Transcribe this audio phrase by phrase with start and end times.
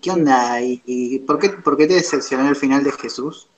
[0.00, 0.60] ¿Qué onda?
[0.60, 3.48] ¿Y, y por, qué, por qué te decepcionó el final de Jesús?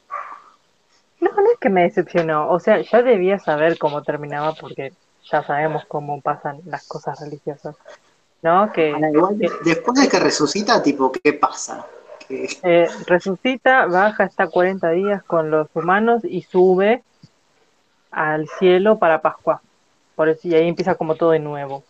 [1.20, 2.50] No, no es que me decepcionó.
[2.50, 4.92] O sea, ya debía saber cómo terminaba porque
[5.30, 7.76] ya sabemos cómo pasan las cosas religiosas.
[8.42, 8.70] ¿No?
[8.72, 11.86] Que, Ahora, igual, que, después de que resucita, tipo, ¿qué pasa?
[12.28, 17.02] Eh, resucita, baja, está 40 días con los humanos y sube
[18.10, 19.60] al cielo para Pascua.
[20.14, 21.84] Por eso, y ahí empieza como todo de nuevo.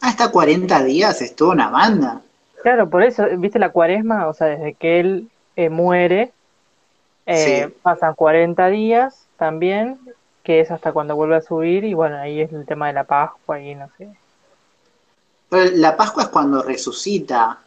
[0.00, 2.20] hasta 40 días estuvo una banda.
[2.64, 4.26] Claro, por eso, ¿viste la cuaresma?
[4.26, 6.32] O sea, desde que él eh, muere,
[7.26, 7.74] eh, Sí.
[7.82, 10.00] pasan 40 días también,
[10.42, 13.04] que es hasta cuando vuelve a subir, y bueno, ahí es el tema de la
[13.04, 14.08] Pascua y no sé.
[15.50, 17.58] Pero la Pascua es cuando resucita.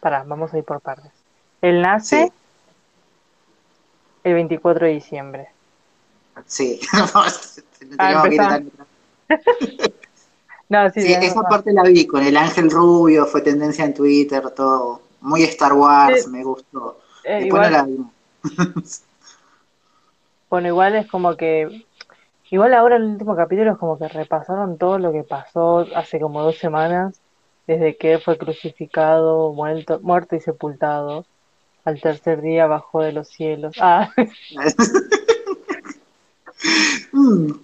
[0.00, 1.12] Pará, vamos a ir por partes.
[1.62, 2.32] Él nace Sí.
[4.24, 5.48] el 24 de diciembre.
[6.46, 6.80] Sí.
[7.98, 8.72] Ah, Tenemos que ir tan-
[10.68, 13.94] No, sí, Sí, tenés esa parte la vi con el ángel rubio, fue tendencia en
[13.94, 15.00] Twitter, todo.
[15.20, 16.30] Muy Star Wars, Sí.
[16.30, 16.98] me gustó.
[17.24, 18.12] Eh, Después igual, no la vimos.
[20.50, 21.84] bueno, igual es como que,
[22.50, 26.42] igual ahora el último capítulo es como que repasaron todo lo que pasó hace como
[26.42, 27.20] dos semanas,
[27.66, 31.24] desde que fue crucificado, muerto, muerto y sepultado.
[31.84, 33.76] Al tercer día bajó de los cielos.
[33.80, 34.10] Ah,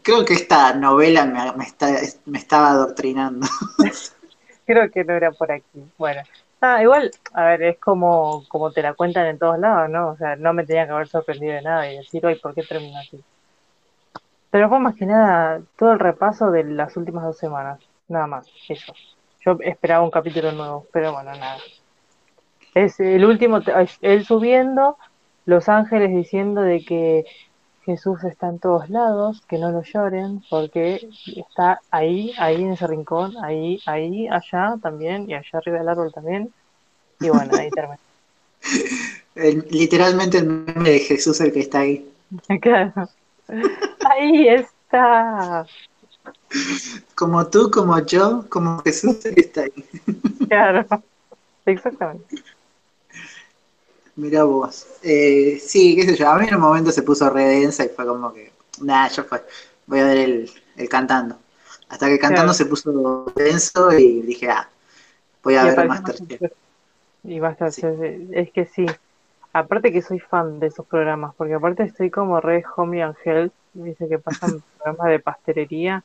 [0.02, 3.46] Creo que esta novela me, me está- me estaba adoctrinando.
[4.66, 5.84] creo que no era por aquí.
[5.98, 6.22] Bueno,
[6.80, 10.10] igual, a ver, es como, como te la cuentan en todos lados, ¿no?
[10.10, 12.62] O sea, no me tenía que haber sorprendido de nada y decir, hoy, ¿por qué
[12.62, 13.22] terminó así?
[14.50, 18.46] Pero fue más que nada todo el repaso de las últimas dos semanas, nada más,
[18.68, 18.92] eso.
[19.44, 21.58] Yo esperaba un capítulo nuevo, pero bueno, nada.
[22.74, 23.60] Es el último,
[24.02, 24.96] él subiendo,
[25.46, 27.24] los ángeles diciendo de que
[27.84, 32.86] Jesús está en todos lados, que no lo lloren, porque está ahí, ahí en ese
[32.86, 36.52] rincón, ahí, ahí, allá también, y allá arriba del árbol también.
[37.20, 37.98] Y bueno, ahí termina.
[39.34, 42.08] El- literalmente el meme de Jesús el que está ahí.
[42.60, 43.08] Claro.
[44.08, 45.66] Ahí está.
[47.14, 49.72] Como tú, como yo, como Jesús el que está ahí.
[50.48, 50.86] Claro.
[51.66, 52.24] Exactamente.
[54.16, 54.86] Mirá vos.
[55.02, 56.28] Eh, sí, qué sé yo.
[56.30, 59.24] A mí en un momento se puso re densa y fue como que, nada, yo
[59.24, 59.42] fue,
[59.86, 61.38] voy a ver el, el cantando.
[61.88, 62.54] Hasta que cantando Claro.
[62.54, 64.68] se puso denso y dije, ah,
[65.42, 66.42] voy a Y ver Masterchef.
[67.24, 67.82] Y basta, Sí.
[68.32, 68.86] es que sí.
[69.52, 73.54] Aparte que soy fan de esos programas, porque aparte estoy como re homey and health,
[73.72, 76.04] dice que pasan programas de pastelería.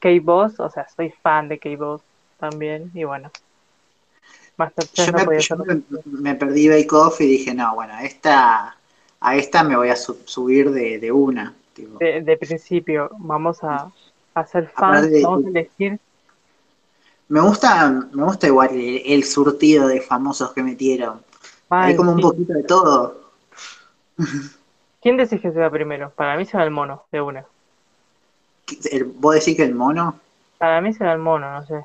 [0.00, 2.04] K-Boss, o sea, soy fan de K-Boss
[2.38, 3.32] también, y bueno.
[4.56, 5.58] Masterchef Yo, no me, podía yo ser.
[5.66, 8.76] me, me perdí Bake Off y dije, no, bueno, esta,
[9.20, 11.54] a esta me voy a su- subir de, de una.
[11.74, 12.00] tipo.
[12.00, 13.92] De, de principio, vamos a,
[14.34, 15.98] a ser fans, de- vamos a elegir.
[17.28, 21.20] Me gusta, me gusta igual el, el surtido de famosos que metieron.
[21.78, 23.32] Hay Ay, como un poquito de todo.
[25.02, 26.14] ¿Quién decís que se va primero?
[26.14, 27.46] Para mí se va el mono, de una.
[29.20, 30.18] ¿Vos decís que el mono?
[30.56, 31.84] Para mí se va el mono, no sé.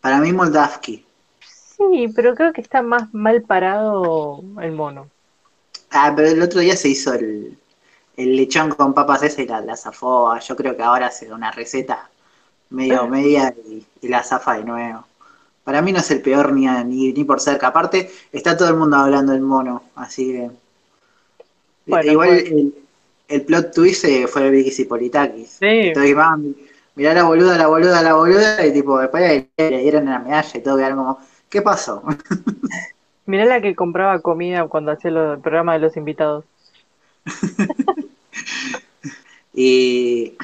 [0.00, 1.06] Para mí Moldavski.
[1.78, 5.10] Sí, pero creo que está más mal parado el mono.
[5.90, 7.58] Ah, pero el otro día se hizo el,
[8.16, 10.38] el lechón con papas ese y la, la zafó.
[10.40, 12.10] Yo creo que ahora se da una receta
[12.70, 15.06] medio media y, y la zafa de nuevo.
[15.64, 17.68] Para mí no es el peor ni, ni, ni por cerca.
[17.68, 20.50] Aparte, está todo el mundo hablando del mono, así que.
[21.86, 22.44] Bueno, Igual pues.
[22.46, 22.74] el,
[23.28, 25.60] el plot twist eh, fue Vicky Zipolitakis.
[25.60, 26.14] Sí, Entonces,
[26.94, 30.58] mirá la boluda, la boluda, la boluda, y tipo, después le, le dieron la medalla
[30.58, 31.18] y todo, quedaron como,
[31.48, 32.02] ¿qué pasó?
[33.26, 36.44] mirá la que compraba comida cuando hacía el programa de los invitados.
[39.60, 40.34] Y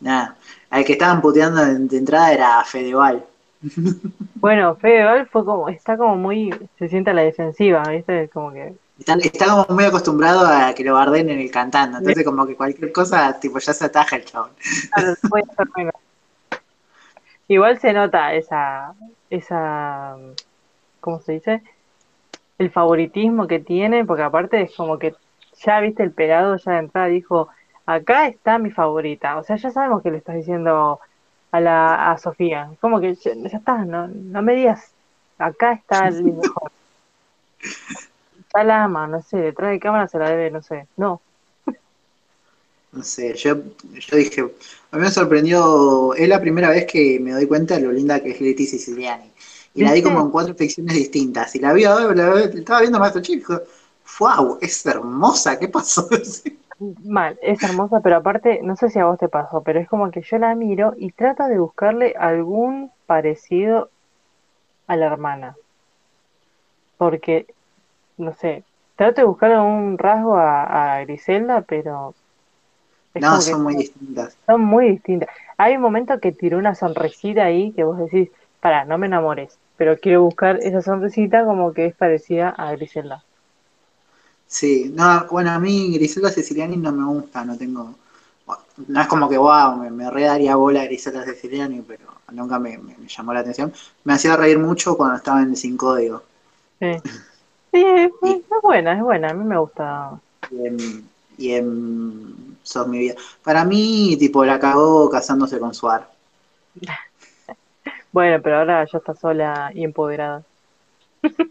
[0.00, 0.36] nada,
[0.68, 3.24] al que estaban puteando de, entrada era Fedeval.
[4.34, 8.28] Bueno, Fedeval fue como, está como muy, se siente a la defensiva, ¿viste?
[8.30, 12.24] Como que, Está, está como muy acostumbrado a que lo barden en el cantando, entonces
[12.24, 14.50] como que cualquier cosa, tipo, ya se ataja el chabón.
[14.92, 15.94] claro, puede ser menos.
[17.48, 18.92] Igual se nota esa,
[19.30, 20.16] esa,
[21.04, 21.62] ¿cómo se dice?
[22.58, 25.14] El favoritismo que tiene, porque aparte es como que
[25.64, 27.48] ya viste el pelado ya de entrada dijo,
[27.86, 29.36] acá está mi favorita.
[29.38, 31.00] O sea, ya sabemos que le estás diciendo
[31.52, 32.70] a la a Sofía.
[32.80, 34.92] Como que ya, ya está, no, no me digas,
[35.38, 36.72] acá está el mejor.
[38.54, 40.88] Ya la ama, no sé, detrás de cámara se la debe, no sé.
[40.96, 41.20] No,
[42.92, 43.56] No sé, yo,
[43.92, 44.40] yo dije,
[44.92, 48.22] a mí me sorprendió, es la primera vez que me doy cuenta de lo linda
[48.22, 49.33] que es Leti Siciliani.
[49.74, 51.54] Y la vi como en cuatro ficciones distintas.
[51.54, 53.60] Y la vi la, la- estaba viendo Maestro Chico.
[54.20, 54.58] ¡Wow!
[54.60, 56.08] Es hermosa, ¿qué pasó?
[57.04, 60.10] mal, es hermosa, pero aparte, no sé si a vos te pasó, pero es como
[60.10, 63.90] que yo la miro y trato de buscarle algún parecido
[64.88, 65.56] a la hermana.
[66.96, 67.46] Porque,
[68.18, 68.66] no sé,
[68.96, 72.16] trato de buscar un rasgo a, a Griselda, pero
[73.16, 74.38] No, son muy distintas.
[74.46, 75.28] son muy distintas.
[75.58, 78.30] Hay un momento que tiró una sonrisita ahí que vos decís,
[78.64, 83.24] para, no me enamores, pero quiero buscar esa sonrisita como que es parecida a Griselda.
[84.46, 87.94] Sí, no, bueno, a mí Griselda Siciliani no me gusta, no tengo.
[88.88, 92.58] No es como que, wow, me, me re daría bola a Griselda Siciliani, pero nunca
[92.58, 93.72] me, me- me llamó la atención.
[94.04, 96.22] Me hacía reír mucho cuando estaba en Sin Código.
[96.80, 96.86] Sí,
[97.72, 100.22] sí es, Y, es buena, es buena, a mí me gusta.
[100.50, 103.14] y en, y en Sos mi vida.
[103.42, 106.10] Para mí, tipo, la cagó casándose con Suar.
[108.14, 110.44] Bueno, pero ahora ya está sola y empoderada.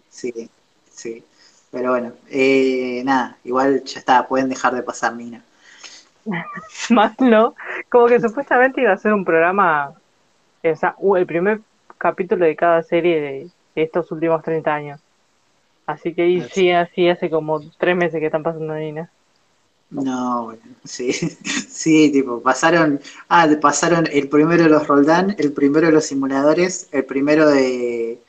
[0.07, 0.49] Sí,
[0.89, 1.21] sí.
[1.69, 5.43] Pero bueno, eh, nada, igual ya está, pueden dejar de pasar Mina.
[6.89, 7.53] Más no,
[7.89, 9.91] como que supuestamente iba a ser un programa,
[10.63, 11.59] o sea, el primer
[11.97, 15.01] capítulo de cada serie de, de estos últimos 30 años.
[15.85, 19.09] Así que y sí, así hace como tres meses que están pasando Nina.
[19.93, 21.13] No, bueno, sí,
[21.69, 22.99] sí, tipo, pasaron,
[23.29, 28.19] ah, pasaron el primero de los Roldán, el primero de los simuladores, el primero de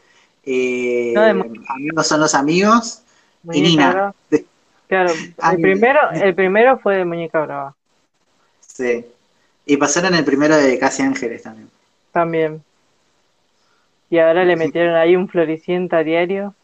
[0.44, 1.30] eh, No, de
[1.68, 3.02] Amigos son los amigos
[3.50, 3.90] y Nina.
[3.90, 4.14] Brava.
[4.88, 7.74] Claro, el primero, el primero fue de Muñeca Brava,
[8.60, 9.06] sí.
[9.66, 11.70] Y pasaron el primero de Casi Ángeles también.
[12.12, 12.64] también.
[14.10, 16.54] Y ahora le metieron ahí un floricienta diario.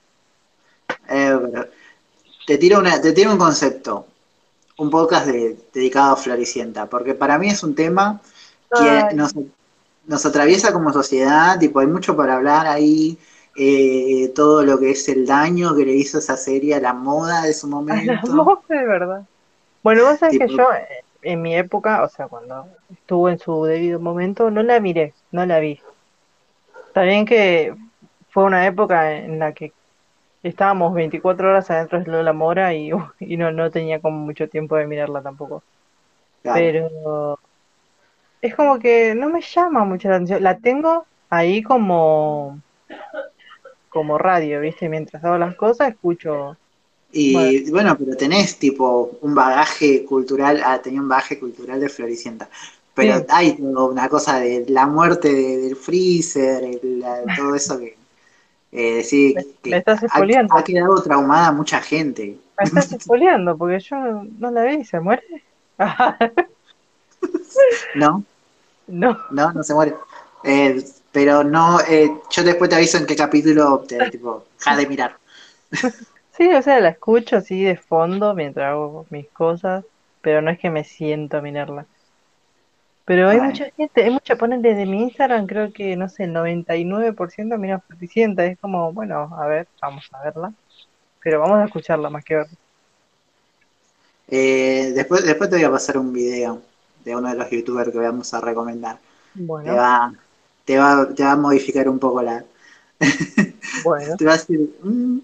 [1.09, 1.69] Eh, pero
[2.47, 4.07] te tiro una, te tiro un concepto,
[4.81, 8.21] un podcast de- dedicado a Floricienta, porque para mí es un tema
[8.75, 9.35] que nos,
[10.07, 13.19] nos atraviesa como sociedad, tipo, hay mucho para hablar ahí,
[13.57, 17.43] eh, todo lo que es el daño que le hizo esa serie a la moda
[17.43, 18.33] de su A la momento.
[18.45, 19.23] voz de verdad.
[19.83, 23.39] Bueno, vos sabés que Tipo- yo, eh, en mi época, o sea, cuando estuvo en
[23.39, 25.79] su debido momento, no la miré, no la vi.
[26.95, 27.75] También que
[28.31, 29.73] fue una época en la que
[30.43, 32.91] estábamos 24 horas adentro de Lola Mora y,
[33.21, 35.63] y no, no tenía como mucho tiempo de mirarla tampoco.
[36.43, 36.59] Claro.
[36.59, 37.39] Pero
[38.41, 40.43] es como que no me llama mucho la atención.
[40.43, 42.59] La tengo ahí como,
[43.91, 44.89] como radio, ¿viste?
[44.89, 46.57] Mientras hago las cosas, escucho.
[47.13, 52.49] Y bueno, pero tenés tipo un bagaje cultural, ah, tenía un bagaje cultural de Floricienta.
[52.95, 53.25] Pero Sí.
[53.31, 57.97] hay una cosa de la muerte de- del freezer, el- la- todo eso que,
[58.73, 62.37] eh, decir Me- estás ha, ha quedado traumada mucha gente.
[62.59, 65.23] Me estás expoliando porque yo no, no la vi, ¿se muere?
[67.95, 68.25] ¿No?
[68.89, 69.95] no, No, no se muere.
[70.45, 70.83] Eh,
[71.13, 75.17] pero no, eh, yo después te aviso en qué capítulo te tipo, deja de mirar.
[76.33, 79.85] sí, o sea, la escucho así de fondo mientras hago mis cosas,
[80.21, 81.87] pero no es que me siento a mirarla.
[83.11, 83.51] Pero hay Bueno.
[83.51, 87.81] mucha gente, hay mucha, ponen desde mi Instagram, creo que, no sé, el 99% mira
[87.81, 90.55] Floricienta, es como, bueno, a ver, vamos a verla,
[91.21, 92.57] pero vamos a escucharla más que verla.
[94.29, 96.63] Eh, después, después te voy a pasar un video
[97.05, 98.99] de uno de los youtubers que vamos a recomendar.
[99.41, 100.13] Te Bueno, va,
[100.65, 102.45] te va, te va a modificar un poco la.
[103.85, 104.71] bueno, te va a decir.
[104.83, 105.19] mm,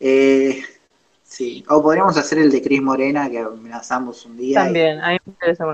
[0.00, 0.62] eh,
[1.22, 1.64] sí.
[1.68, 4.62] O podríamos hacer el de Cris Morena, que amenazamos un día.
[4.62, 5.64] y también, a mí me interesa.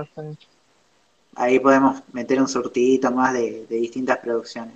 [1.35, 4.75] Ahí podemos meter un surtidito más de, de distintas producciones.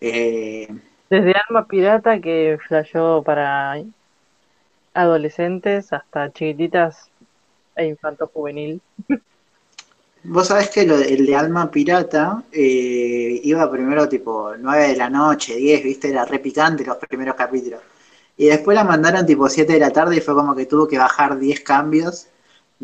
[0.00, 0.68] Eh,
[1.08, 3.76] Desde Alma Pirata que flasheó para
[4.94, 7.10] adolescentes hasta chiquititas
[7.76, 8.80] e infanto juvenil.
[10.24, 15.10] Vos sabés que lo- el de Alma Pirata eh, iba primero tipo 9 de la
[15.10, 17.80] noche, 10, viste, era re picante los primeros capítulos.
[18.36, 20.98] Y después la mandaron tipo 7 de la tarde y fue como que tuvo que
[20.98, 22.28] bajar 10 cambios.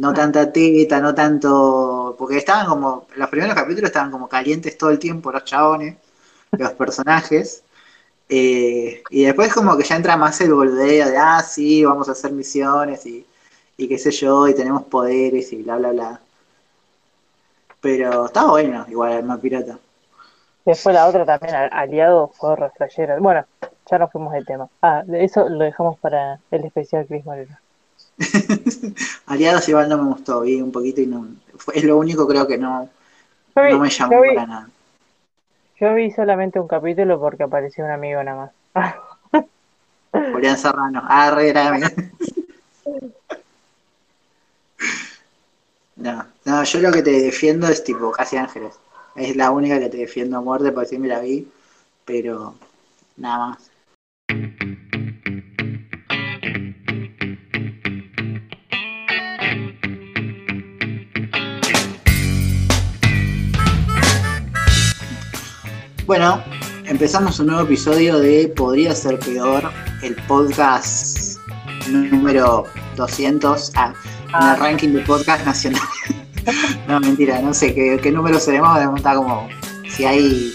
[0.03, 2.15] No tanta teta, no tanto.
[2.19, 3.07] Porque estaban como.
[3.17, 5.97] Los primeros capítulos estaban como calientes todo el tiempo los chabones,
[6.57, 7.63] los personajes.
[8.29, 12.13] Eh, y después como que ya entra más el boludeo de, ah, sí, vamos a
[12.13, 13.27] hacer misiones y,
[13.77, 16.21] y qué sé yo, y tenemos poderes y bla, bla, bla.
[17.81, 19.79] Pero está bueno, igual Alma Pirata.
[20.65, 23.19] Después la otra también, al- Aliado, re flashera.
[23.19, 23.45] Bueno,
[23.91, 24.69] ya nos fuimos del tema.
[24.83, 27.57] Ah, eso lo dejamos para el especial Chris Moreno.
[29.27, 31.27] Aliados igual no me gustó, vi un poquito y no.
[31.57, 32.89] Fue, es lo único creo que no,
[33.55, 34.71] Yo vi, no me llamó vi- para nada.
[35.81, 38.95] yo vi solamente un capítulo porque apareció un amigo nada más.
[40.33, 41.03] Julián Serrano.
[41.07, 41.81] Ah, re grave.
[45.97, 48.75] No, no, yo lo que te defiendo es tipo Casi Ángeles.
[49.15, 51.49] Es la única que te defiendo a muerte porque sí me la vi,
[52.05, 52.55] pero
[53.17, 53.70] nada más.
[66.11, 66.43] Bueno,
[66.87, 69.71] empezamos un nuevo episodio de Podría ser peor,
[70.03, 71.39] el podcast
[71.89, 72.65] número
[72.97, 74.55] 200 ah, en Ah.
[74.57, 75.81] el ranking de podcast nacional.
[76.89, 79.49] no, mentira, no sé qué, qué número seremos, debemos estar como,
[79.89, 80.53] si hay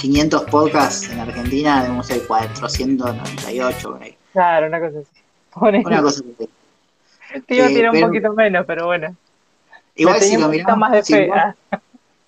[0.00, 4.16] 500 podcasts en Argentina, debemos ser 498 por ahí.
[4.32, 5.84] Claro, una cosa así.
[5.86, 6.48] Una cosa así.
[7.32, 9.14] A eh, tirar un pero- poquito menos, pero bueno.
[9.94, 11.30] Igual si lo miramos, más de si fe.
[11.32, 11.54] Ah,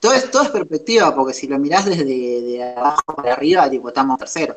[0.01, 3.89] todo, es, todo es perspectiva, porque si lo mirás desde de abajo para arriba, tipo,
[3.89, 4.57] estamos terceros.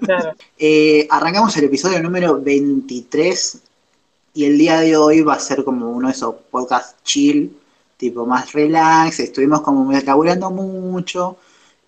[0.00, 0.34] claro.
[0.58, 3.58] Eh, arrancamos el episodio número 23
[4.34, 7.56] y el día de hoy va a ser como uno de esos podcasts chill,
[7.96, 11.36] tipo más relax, estuvimos como laburando mucho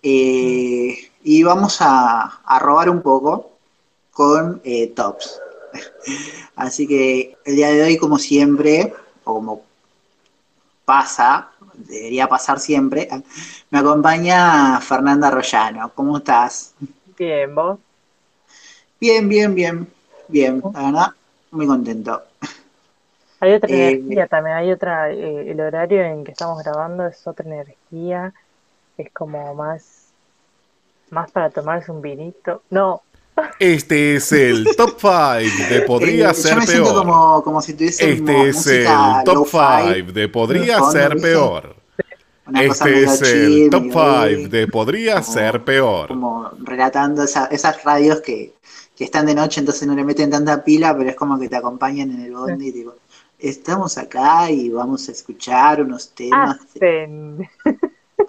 [0.01, 3.51] eh, y vamos a, a robar un poco
[4.11, 5.39] con eh, tops.
[6.55, 9.61] Así que el día de hoy, como siempre, o como
[10.85, 13.07] pasa, debería pasar siempre,
[13.71, 15.91] me acompaña Fernanda Rollano.
[15.95, 16.73] ¿Cómo estás?
[17.17, 17.79] Bien, vos.
[18.99, 19.87] Bien, bien, bien,
[20.27, 21.07] bien, la verdad,
[21.51, 22.23] muy contento.
[23.39, 27.25] Hay otra Eh, energía también, hay otra, eh, el horario en que estamos grabando es
[27.27, 28.33] otra energía,
[28.97, 30.15] es como más,
[31.09, 32.63] más para tomarse un vinito.
[32.71, 33.06] No,
[33.59, 37.05] Este es el top 5 de Podría Eh, ser yo me siento peor.
[37.05, 37.99] como, como si Este es
[38.67, 41.27] el top lo-fi, 5 de Podría fondo, ser ¿viste?
[41.29, 41.75] peor.
[42.47, 46.07] una cosa Este es chill, el top medio 5 ahí, de Podría como- ser peor.
[46.07, 48.53] como relatando esa- esas radios que,
[48.95, 51.55] que están de noche, entonces no le meten tanta pila, pero es como que te
[51.57, 52.95] acompañan en el bondi, tipo,
[53.37, 57.47] estamos acá y vamos a escuchar unos temas hacen.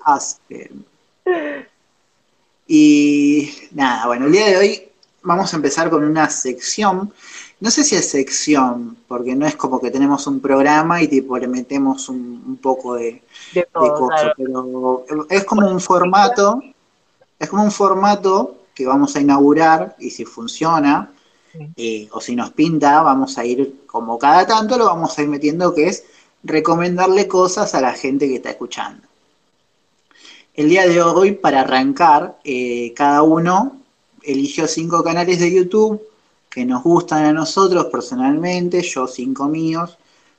[0.04, 0.84] Aspen.
[2.66, 4.87] Y nada, bueno, el día de hoy
[5.28, 7.12] vamos a empezar con una sección.
[7.60, 11.38] No sé si es sección, porque no es como que tenemos un programa y tipo
[11.38, 13.22] le metemos un, un poco de,
[13.54, 15.04] De de todo, cosas, claro.
[15.08, 16.60] pero es como un formato,
[17.38, 21.10] es como un formato que vamos a inaugurar y si funciona
[21.52, 21.60] Sí.
[21.76, 25.28] eh, o si nos pinta, vamos a ir como cada tanto lo vamos a ir
[25.28, 26.04] metiendo que es
[26.44, 29.02] recomendarle cosas a la gente que está escuchando.
[30.54, 33.78] El día de hoy, para arrancar, eh, cada uno
[34.22, 36.02] eligió cinco canales de YouTube
[36.48, 39.98] que nos gustan a nosotros personalmente, yo cinco míos,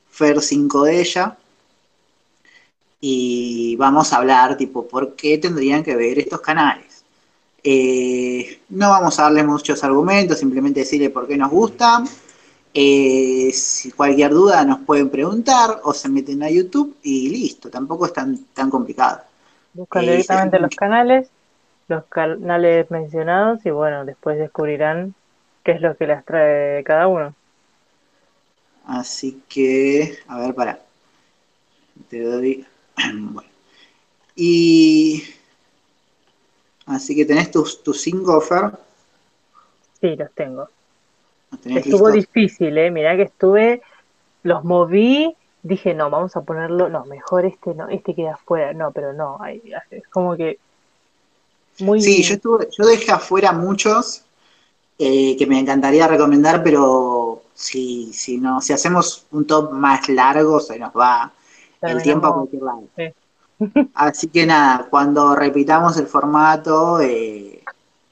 [0.09, 1.37] Fer cinco de ella,
[3.01, 7.03] y vamos a hablar tipo por qué tendrían que ver estos canales.
[7.63, 12.05] Eh, no vamos a darle muchos argumentos, simplemente decirle por qué nos gustan.
[12.73, 18.05] Eh, si cualquier duda nos pueden preguntar o se meten a YouTube y listo, tampoco
[18.05, 19.21] es tan, tan complicado.
[19.73, 21.29] Buscan Eh, directamente los canales,
[21.89, 25.15] los canales mencionados y bueno, después descubrirán
[25.63, 27.33] qué es lo que las trae cada uno.
[28.85, 30.79] Así que, a ver, para.
[32.09, 32.65] Te doy.
[33.13, 33.49] Bueno.
[34.35, 35.23] Y.
[36.85, 38.41] Así que tenés tus, tus cinco.
[39.99, 40.69] Sí, los tengo.
[41.51, 42.89] ¿Los tenés Estuvo difícil, ¿eh?
[42.89, 43.81] Mirá que estuve,
[44.43, 48.91] los moví, dije, no, vamos a ponerlo, no, mejor este no, este queda afuera, no,
[48.91, 50.57] pero no, es como que
[51.81, 52.01] muy...
[52.01, 54.23] Sí, yo, estuve, yo dejé afuera muchos
[54.97, 60.59] eh, que me encantaría recomendar, pero si, si, no, si hacemos un top más largo,
[60.59, 61.31] se nos va
[61.81, 62.83] el tiempo a cualquier lado.
[62.95, 63.03] sí.
[63.93, 67.61] Así que nada, cuando repitamos el formato, eh,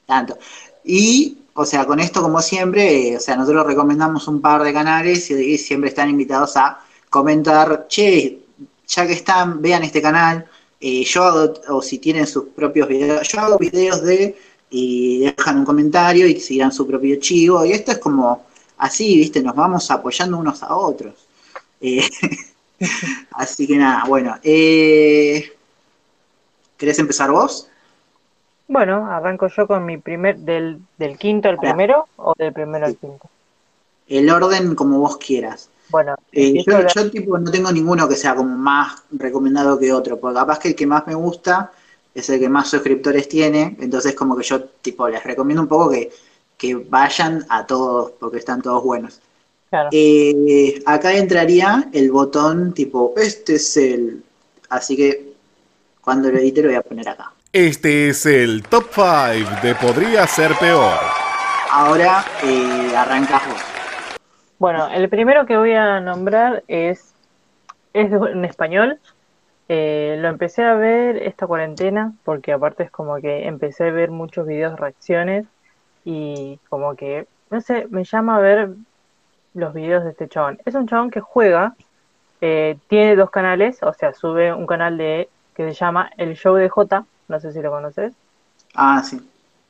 [0.06, 0.38] tanto.
[0.84, 4.72] Y, o sea, con esto como siempre, eh, o sea, nosotros recomendamos un par de
[4.72, 8.40] canales y, y siempre están invitados a comentar, che,
[8.86, 10.46] ya que están, vean este canal,
[10.80, 14.36] eh, yo hago, o si tienen sus propios videos, yo hago videos de,
[14.70, 18.44] y dejan un comentario y sigan su propio chivo, y esto es como
[18.78, 21.14] así, viste, nos vamos apoyando unos a otros.
[21.80, 22.08] Eh,
[23.32, 25.52] así que nada, bueno, eh,
[26.76, 27.68] ¿querés empezar vos?
[28.68, 32.96] Bueno, arranco yo con mi primer, del, del quinto al primero o del primero al
[32.96, 33.28] quinto.
[34.06, 35.70] El orden como vos quieras.
[35.90, 40.18] Bueno, Eh, yo, yo, tipo no tengo ninguno que sea como más recomendado que otro,
[40.18, 41.72] porque capaz que el que más me gusta
[42.14, 45.90] es el que más suscriptores tiene, entonces como que yo tipo les recomiendo un poco
[45.90, 46.10] que,
[46.56, 49.20] que vayan a todos, porque están todos buenos.
[49.70, 49.88] claro.
[49.92, 54.22] Eh, acá entraría el botón tipo, este es el...
[54.68, 55.32] Así que
[56.00, 57.32] cuando lo edite lo voy a poner acá.
[57.52, 60.98] Este es el top 5 de Podría ser peor.
[61.70, 63.77] Ahora eh, arrancas vos.
[64.58, 67.14] Bueno, el primero que voy a nombrar es,
[67.92, 68.98] es en español.
[69.68, 74.10] Eh, lo empecé a ver esta cuarentena porque aparte es como que empecé a ver
[74.10, 75.46] muchos videos reacciones
[76.04, 78.70] y como que, no sé, me llama a ver
[79.54, 80.58] los videos de este chabón.
[80.64, 81.74] Es un chabón que juega,
[82.40, 86.54] eh, tiene dos canales, o sea, sube un canal de que se llama El Show
[86.54, 88.14] de J, no sé si lo conoces.
[88.74, 89.20] Ah, sí.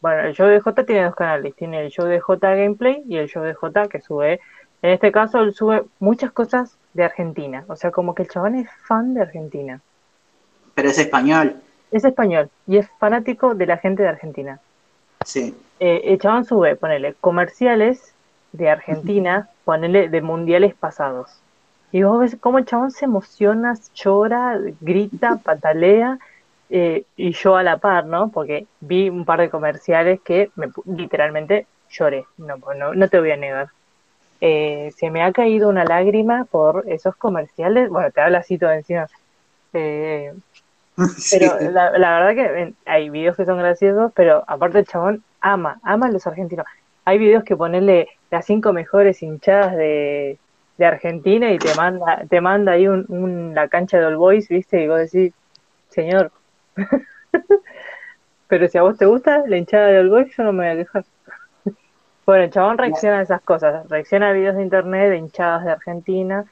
[0.01, 3.17] Bueno, el show de J tiene dos canales, tiene el show de J Gameplay y
[3.17, 4.41] el show de J que sube,
[4.83, 8.55] en este caso él sube muchas cosas de Argentina, o sea, como que el chabón
[8.55, 9.81] es fan de Argentina.
[10.75, 11.57] Pero es español.
[11.91, 14.61] Es español y es fanático de la gente de Argentina.
[15.25, 15.55] Sí.
[15.81, 18.15] Eh, el chabón sube, ponele, comerciales
[18.53, 21.41] de Argentina, ponele de mundiales pasados.
[21.91, 26.19] Y vos ves cómo el chabón se emociona, llora, grita, patalea,
[26.71, 28.31] eh, y yo a la par, ¿no?
[28.31, 33.19] Porque vi un par de comerciales que me, literalmente lloré, no, pues no, no te
[33.19, 33.71] voy a negar.
[34.41, 38.71] Eh, se me ha caído una lágrima por esos comerciales, bueno, te habla así todo
[38.73, 39.07] encima.
[39.75, 40.33] Eh,
[41.19, 41.29] Sí.
[41.29, 45.79] pero la, la verdad que hay videos que son graciosos, pero aparte el chabón ama,
[45.83, 46.67] ama a los argentinos.
[47.05, 50.41] Hay videos que ponerle las cinco mejores hinchadas de,
[50.77, 54.49] de Argentina y te manda, te manda ahí un, un- la cancha de All Boys,
[54.49, 54.83] ¿viste?
[54.83, 55.35] Y vos decís,
[55.89, 56.33] señor.
[58.47, 60.81] pero si a vos te gusta la hinchada de All Boys, yo no me voy
[60.81, 61.05] a quejar.
[62.29, 65.71] Bueno, el chabón reacciona a esas cosas, reacciona a videos de internet de hinchadas de
[65.71, 66.45] Argentina,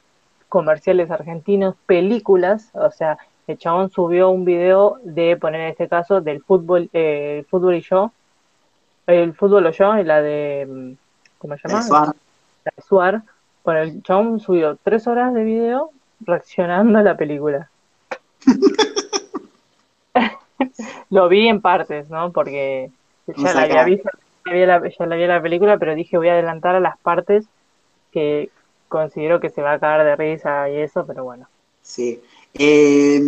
[0.49, 6.19] comerciales argentinos, películas, o sea, el chabón subió un video de poner en este caso
[6.19, 8.11] del fútbol, eh, el fútbol y yo,
[9.05, 10.93] el fútbol o yo, y la de, mm,
[11.37, 11.81] ¿cómo se llama?
[11.81, 12.07] El Suar.
[12.07, 13.21] La de Suar.
[13.63, 15.91] Bueno, el chabón subió tres horas de video
[16.21, 17.69] reaccionando a la película.
[21.11, 22.31] Lo vi en partes, ¿no?
[22.31, 22.89] Porque
[23.27, 24.09] ya la había visto,
[24.55, 27.45] ya la, vi la película, pero dije voy a adelantar a las partes
[28.11, 28.49] que
[28.87, 31.47] considero que se va a cagar de risa y eso, pero bueno.
[31.81, 32.21] Sí.
[32.53, 33.21] Eh,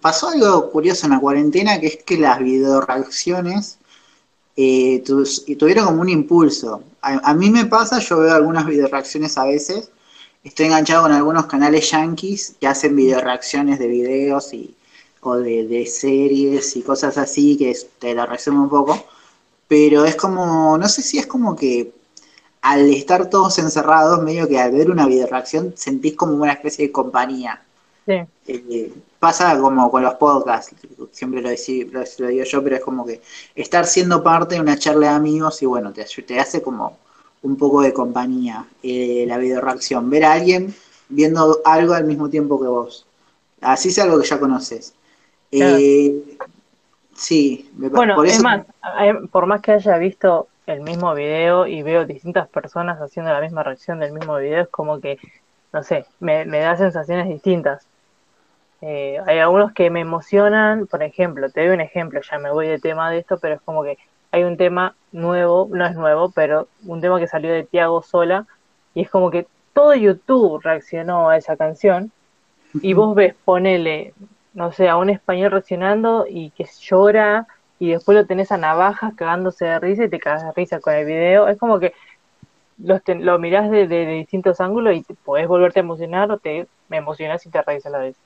[0.00, 3.78] pasó algo curioso en la cuarentena, que es que las videoreacciones
[4.56, 5.02] eh,
[5.58, 6.82] tuvieron como un impulso.
[7.00, 9.90] A, a mí me pasa, yo veo algunas videoreacciones a veces,
[10.44, 14.74] estoy enganchado con algunos canales yankees que hacen videoreacciones de videos y,
[15.20, 19.04] o de, series y cosas así, que te lo resumo un poco,
[19.68, 21.92] pero es como, no sé si es como que
[22.62, 26.92] al estar todos encerrados, medio que al ver una videoreacción sentís como una especie de
[26.92, 27.62] compañía.
[28.06, 30.74] Sí, Eh, pasa como con los podcasts,
[31.12, 33.20] siempre lo, decí- lo, lo digo yo, pero es como que
[33.54, 36.98] estar siendo parte de una charla de amigos y bueno, te, te hace como
[37.42, 40.08] un poco de compañía eh, la videoreacción.
[40.10, 40.74] Ver a alguien
[41.10, 43.06] viendo algo al mismo tiempo que vos.
[43.60, 44.94] Así es algo que ya conoces.
[45.50, 46.38] Eh,
[47.18, 51.14] sí, me Bueno, por es eso más, hay- por más que haya visto el mismo
[51.14, 55.18] video y veo distintas personas haciendo la misma reacción del mismo video, es como que,
[55.72, 57.88] no sé, me, me da sensaciones distintas.
[58.80, 62.68] Eh, hay algunos que me emocionan, por ejemplo, te doy un ejemplo, ya me voy
[62.68, 63.98] de tema de esto, pero es como que
[64.30, 68.46] hay un tema nuevo, no es nuevo, pero un tema que salió de Tiago Sola,
[68.94, 72.12] y es como que todo YouTube reaccionó a esa canción,
[72.80, 74.14] y vos ves, ponele,
[74.58, 77.46] no sé, a un español reaccionando y que llora
[77.78, 80.94] y después lo tenés a navajas cagándose de risa y te cagas de risa con
[80.94, 81.48] el video.
[81.48, 81.94] Es como que
[82.78, 87.44] los lo mirás de, de- distintos ángulos y podés volverte a emocionar o te emocionás
[87.46, 88.16] y te reís a la vez.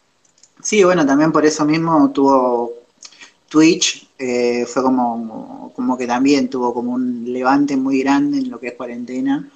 [0.62, 2.72] Sí, bueno, también por eso mismo tuvo
[3.48, 8.60] Twitch, eh, fue como, como que también tuvo como un levante muy grande en lo
[8.60, 9.48] que es cuarentena.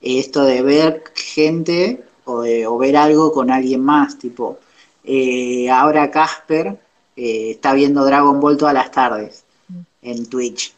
[0.00, 4.58] Eh, Esto de ver gente o, de- o ver algo con alguien más, tipo,
[5.06, 6.76] eh, ahora Casper
[7.16, 9.44] eh, está viendo Dragon Ball todas las tardes
[10.02, 10.74] en Twitch.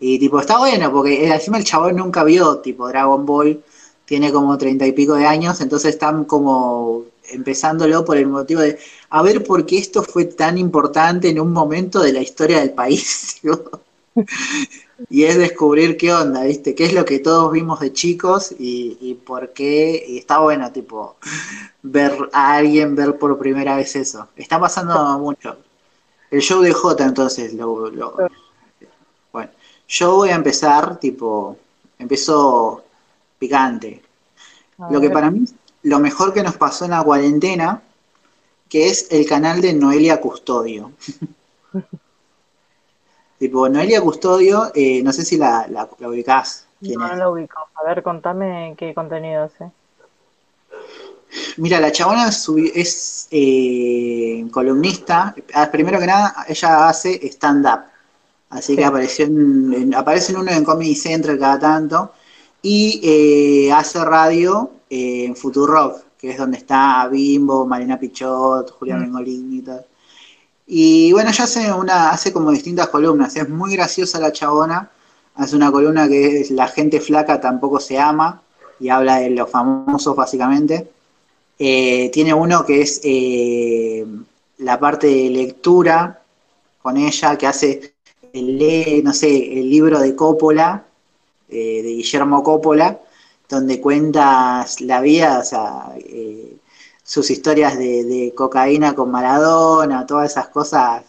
[0.00, 3.62] Y tipo, está bueno, porque eh, encima el chabón nunca vio tipo Dragon Ball,
[4.04, 8.78] tiene como treinta y pico de años, entonces están como empezándolo por el motivo de
[9.10, 12.72] a ver por qué esto fue tan importante en un momento de la historia del
[12.72, 13.40] país.
[15.08, 16.74] y es descubrir qué onda, ¿viste?
[16.74, 20.04] ¿Qué es lo que todos vimos de chicos y, y por qué?
[20.08, 21.16] Y está bueno, tipo,
[21.82, 24.28] ver a alguien ver por primera vez eso.
[24.36, 25.56] Está pasando mucho.
[26.30, 28.16] El show de J, entonces, lo, lo-
[29.32, 29.50] bueno,
[29.88, 31.56] yo voy a empezar, tipo,
[31.98, 32.84] empezó
[33.38, 34.02] picante.
[34.88, 35.44] Lo que para mí,
[35.84, 37.82] lo mejor que nos pasó en la cuarentena,
[38.68, 40.92] que es el canal de Noelia Custodio.
[43.40, 46.68] tipo, Noelia Custodio, eh, no sé si la, la, la ubicás.
[46.84, 47.12] ¿Quién No, es?
[47.12, 47.58] no lo ubico.
[47.74, 49.72] A ver, contame qué contenido hace.
[51.58, 55.34] Mira, la chabona es eh, columnista.
[55.54, 57.80] Ah, Primero que nada, ella hace stand-up.
[58.50, 62.12] Así que apareció en, en- aparece en uno en Comedy Central cada tanto.
[62.62, 69.00] Y eh, hace radio eh, en Futurock, que es donde está Bimbo, Marina Pichot, Julián
[69.00, 69.02] Mm.
[69.02, 69.84] Bengolini y todo.
[70.72, 73.34] Y bueno, ella hace, una, hace como distintas columnas.
[73.34, 74.88] Es muy graciosa la chabona.
[75.34, 78.40] Hace una columna que es La gente flaca tampoco se ama.
[78.78, 80.88] Y habla de los famosos básicamente.
[81.58, 84.06] Eh, tiene uno que es eh,
[84.58, 86.22] la parte de lectura,
[86.80, 87.94] con ella, que hace,
[88.32, 90.84] lee, no sé, el libro de Coppola,
[91.48, 93.00] eh, de Guillermo Coppola,
[93.48, 96.56] donde cuenta la vida, o sea, eh,
[97.10, 101.02] sus historias de, de, cocaína con Maradona, todas esas cosas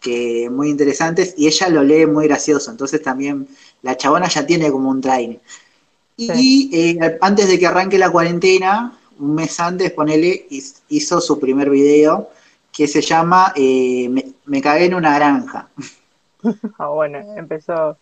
[0.00, 3.46] que muy interesantes, y ella lo lee muy gracioso, entonces también
[3.82, 5.36] la chabona ya tiene como un training.
[6.16, 10.46] Y eh, antes de que arranque la cuarentena, un mes antes, ponele,
[10.88, 12.30] hizo su primer video
[12.72, 14.08] que se llama eh,
[14.46, 15.68] me, cagué en una granja.
[16.78, 17.96] Ah, bueno, empezó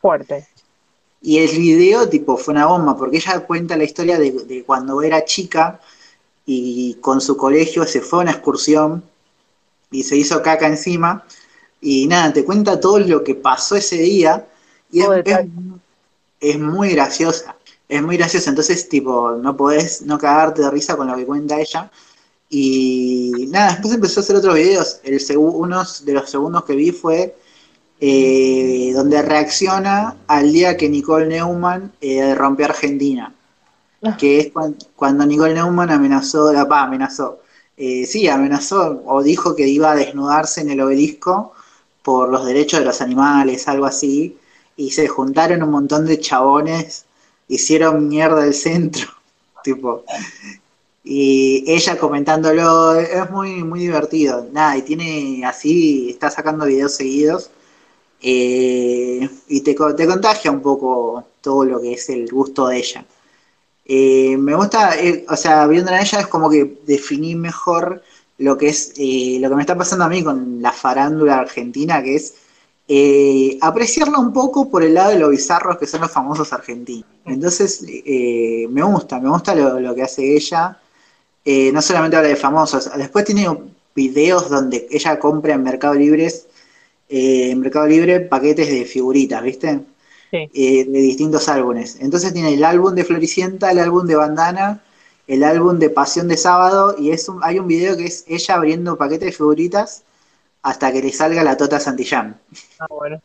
[0.00, 0.46] fuerte.
[1.20, 5.02] Y el video, tipo, fue una bomba, porque ella cuenta la historia de, de, cuando
[5.02, 5.78] era chica
[6.50, 9.04] y con su colegio se fue a una excursión
[9.90, 11.22] y se hizo caca encima.
[11.78, 14.46] Y nada, te cuenta todo lo que pasó ese día.
[14.90, 15.08] Y es,
[16.40, 17.54] es, muy graciosa.
[17.86, 18.48] Es muy graciosa.
[18.48, 21.90] Entonces, tipo, no podés no cagarte de risa con lo que cuenta ella.
[22.48, 25.00] Y nada, después empezó a hacer otros videos.
[25.04, 27.36] El uno de los segundos que vi fue
[28.00, 33.34] eh, donde reacciona al día que Nicole Neumann eh, rompió Argentina.
[34.02, 34.16] Ah.
[34.16, 34.52] Que es
[34.94, 37.40] cuando, Nicole Neumann amenazó, pa, amenazó.
[37.76, 41.52] Eh, sí, amenazó o dijo que iba a desnudarse en el obelisco
[42.02, 44.36] por los derechos de los animales, algo así.
[44.76, 47.04] Y se juntaron un montón de chabones,
[47.48, 49.08] hicieron mierda el centro.
[49.64, 50.04] tipo,
[51.10, 54.46] y ella comentándolo, es muy, muy divertido.
[54.52, 57.50] Nada, y tiene así, está sacando videos seguidos.
[58.20, 63.06] Eh, y te, te, contagia un poco todo lo que es el gusto de ella.
[63.88, 68.02] Eh, me gusta, eh, o sea, viéndola a ella es como que definí mejor
[68.38, 72.16] lo que es, lo que me está pasando a mí con la farándula argentina, que
[72.16, 72.34] es
[73.60, 77.06] apreciarla un poco por el lado de los bizarros que son los famosos argentinos.
[77.26, 80.78] Entonces, me gusta, me gusta lo, lo que hace ella.
[81.50, 83.48] Eh, no solamente habla de famosos, después tiene
[83.94, 86.26] videos donde ella compra en Mercado Libre,
[87.08, 89.80] eh, en Mercado Libre paquetes de figuritas, ¿viste?
[90.30, 91.96] Eh, de distintos álbumes.
[92.00, 94.82] Entonces tiene el álbum de Floricienta, el álbum de Bandana,
[95.26, 98.98] el álbum de Pasión de Sábado, y es hay un video que es ella abriendo
[98.98, 100.04] paquetes de figuritas
[100.62, 102.38] hasta que le salga la Tota Santillán.
[102.78, 103.22] Ah, bueno.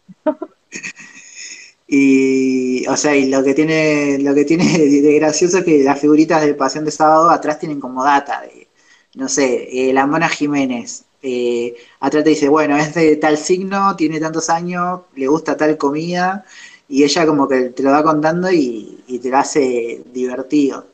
[1.88, 6.00] Y, o sea, y lo que tiene, lo que tiene de gracioso es que las
[6.00, 8.68] figuritas de Pasión de Sábado atrás tienen como data de,
[9.16, 11.04] no sé, eh, la Mona Jiménez.
[11.22, 15.78] Eh, atrás te dice, bueno, es de tal signo, tiene tantos años, le gusta tal
[15.78, 16.46] comida,
[16.94, 18.90] y ella como que te lo va contando y,
[19.22, 20.88] te lo hace divertido.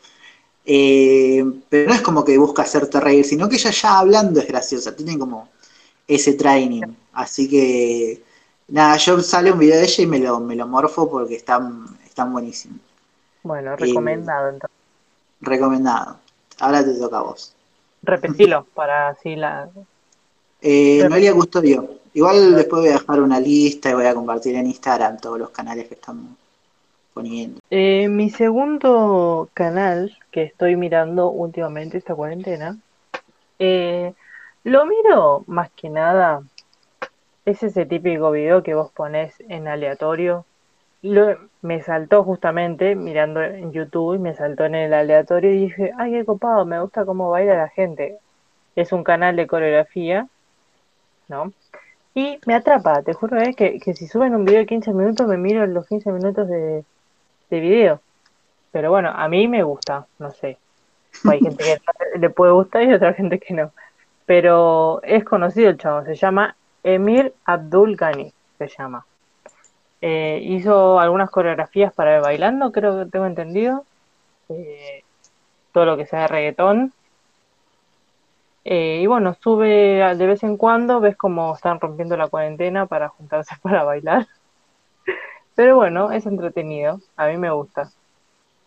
[0.65, 4.47] Eh, pero no es como que busca hacerte reír, sino que ella ya hablando es
[4.47, 5.49] graciosa, tiene como
[6.07, 6.83] ese training.
[7.13, 8.21] Así que
[8.69, 11.85] Nada, yo sale un video de ella y me lo, me lo morfo porque están,
[12.05, 12.79] están buenísimos.
[13.41, 14.77] Bueno, recomendado entonces.
[15.41, 16.17] Recomendado.
[16.59, 17.55] Ahora te toca a vos.
[18.03, 19.69] Repetilo para así la.
[20.61, 21.89] Eh, Noelia Custodio.
[22.13, 25.51] Igual después voy a dejar una lista y voy a compartir en Instagram todos los
[25.51, 26.31] canales que estamos
[27.13, 27.59] poniendo.
[27.69, 32.77] Eh, mi segundo canal que estoy mirando últimamente esta cuarentena,
[33.59, 34.13] eh,
[34.63, 36.41] lo miro más que nada
[37.45, 40.45] es ese típico video que vos pones en aleatorio.
[41.01, 45.91] Lo, me saltó justamente mirando en YouTube y me saltó en el aleatorio y dije,
[45.97, 48.17] ay, qué copado, me gusta cómo baila la gente.
[48.75, 50.27] Es un canal de coreografía,
[51.29, 51.53] ¿no?
[52.13, 53.53] Y me atrapa, te juro, ¿eh?
[53.55, 56.83] que, que si suben un video de 15 minutos me miro los 15 minutos de,
[57.49, 58.01] de video.
[58.71, 60.57] Pero bueno, a mí me gusta, no sé.
[61.29, 63.71] Hay gente que le puede gustar y otra gente que no.
[64.25, 69.05] Pero es conocido el chavo, se llama Emir Abdul Ghani se llama.
[70.01, 73.85] Eh, hizo algunas coreografías para bailando, creo que tengo entendido.
[74.49, 75.03] Eh,
[75.71, 76.93] todo lo que sea de reggaetón.
[78.65, 83.09] Eh, y bueno, sube de vez en cuando, ves cómo están rompiendo la cuarentena para
[83.09, 84.27] juntarse para bailar.
[85.55, 87.91] Pero bueno, es entretenido, a mí me gusta.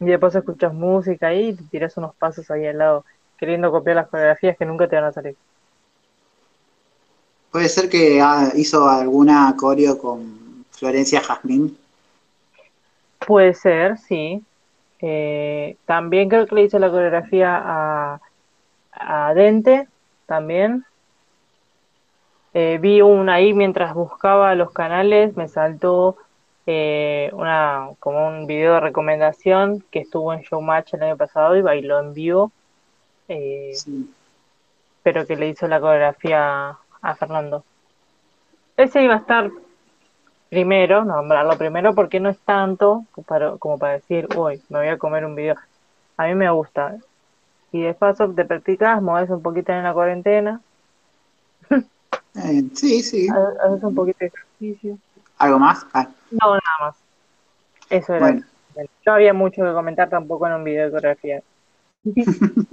[0.00, 3.04] Y después escuchas música ahí y te tiras unos pasos ahí al lado,
[3.38, 5.36] queriendo copiar las coreografías que nunca te van a salir.
[7.50, 8.22] ¿Puede ser que
[8.54, 11.76] hizo alguna coreo con Florencia Jazmín?
[13.26, 14.42] Puede ser, sí.
[15.00, 18.20] Eh, también creo que le hizo la coreografía a,
[18.92, 19.88] a Dente,
[20.26, 20.84] también.
[22.54, 26.16] Eh, vi un ahí mientras buscaba los canales, me saltó
[26.66, 31.62] eh, una como un video de recomendación que estuvo en Showmatch el año pasado y
[31.62, 32.52] bailó en vivo.
[35.02, 37.64] Pero que le hizo la coreografía a Fernando.
[38.76, 39.50] Ese iba a estar
[40.50, 43.04] primero, nombrarlo primero porque no es tanto
[43.58, 45.56] como para decir, uy, me voy a comer un video.
[46.18, 46.96] A mí me gusta.
[47.72, 50.60] Y de paso te practicas, mueves un poquito en la cuarentena.
[52.34, 53.28] Eh, sí, sí.
[53.28, 54.98] ha- haces un poquito de ejercicio.
[55.38, 55.84] ¿Algo más?
[55.92, 56.96] Ah, No, nada más.
[57.90, 58.26] Eso era.
[58.26, 58.42] bueno.
[59.06, 61.42] No había mucho que comentar tampoco en un video de coreografía.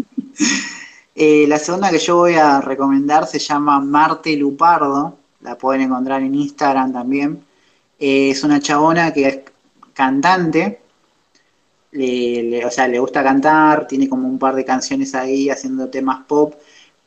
[1.21, 6.21] Eh, la segunda que yo voy a recomendar se llama Marte Lupardo, la pueden encontrar
[6.21, 7.43] en Instagram también.
[7.99, 9.39] Eh, es una chabona que es
[9.93, 10.79] cantante,
[11.91, 15.89] le- le- o sea, le gusta cantar, tiene como un par de canciones ahí haciendo
[15.89, 16.53] temas pop,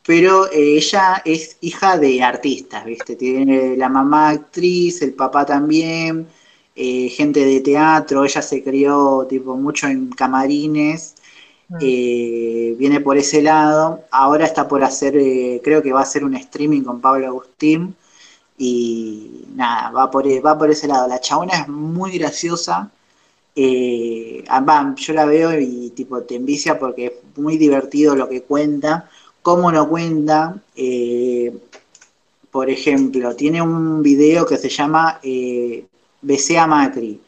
[0.05, 3.17] pero eh, ella es hija de artistas, ¿viste?
[3.17, 6.27] Tiene la mamá actriz, el papá también,
[6.75, 11.15] eh, gente de teatro, ella se crió tipo mucho en camarines
[11.69, 11.77] Mm.
[11.81, 14.05] eh, viene por ese lado.
[14.11, 17.97] Ahora está por hacer, eh, creo que va a hacer un streaming con Pablo Agustín.
[18.59, 21.09] Y nada, va por, e, va por ese lado.
[21.09, 22.91] La chabona es muy graciosa.
[23.55, 24.45] Eh,
[24.97, 29.09] yo la veo y tipo te envicia porque es muy divertido lo que cuenta,
[29.43, 30.57] cómo lo cuenta.
[30.77, 31.53] eh,
[32.51, 35.87] por ejemplo, tiene un video que se llama eh,
[36.21, 37.19] Besé a Macri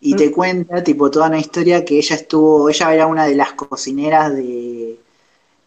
[0.00, 3.52] y te cuenta tipo toda una historia que ella estuvo, ella era una de las
[3.52, 4.98] cocineras de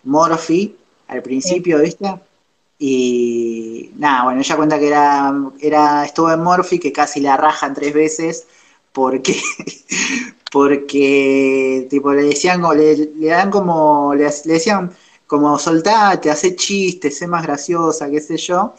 [0.03, 0.75] Morphy
[1.07, 2.15] al principio, ¿viste?
[2.79, 7.73] Y nada, bueno, ella cuenta que era, era, estuvo en Morphy, que casi la rajan
[7.73, 8.47] tres veces,
[8.93, 9.39] porque,
[10.51, 14.91] porque tipo le decían, como- le, le dan como, le, le decían
[15.27, 18.73] como soltate, hace chistes, sé más graciosa, qué sé yo,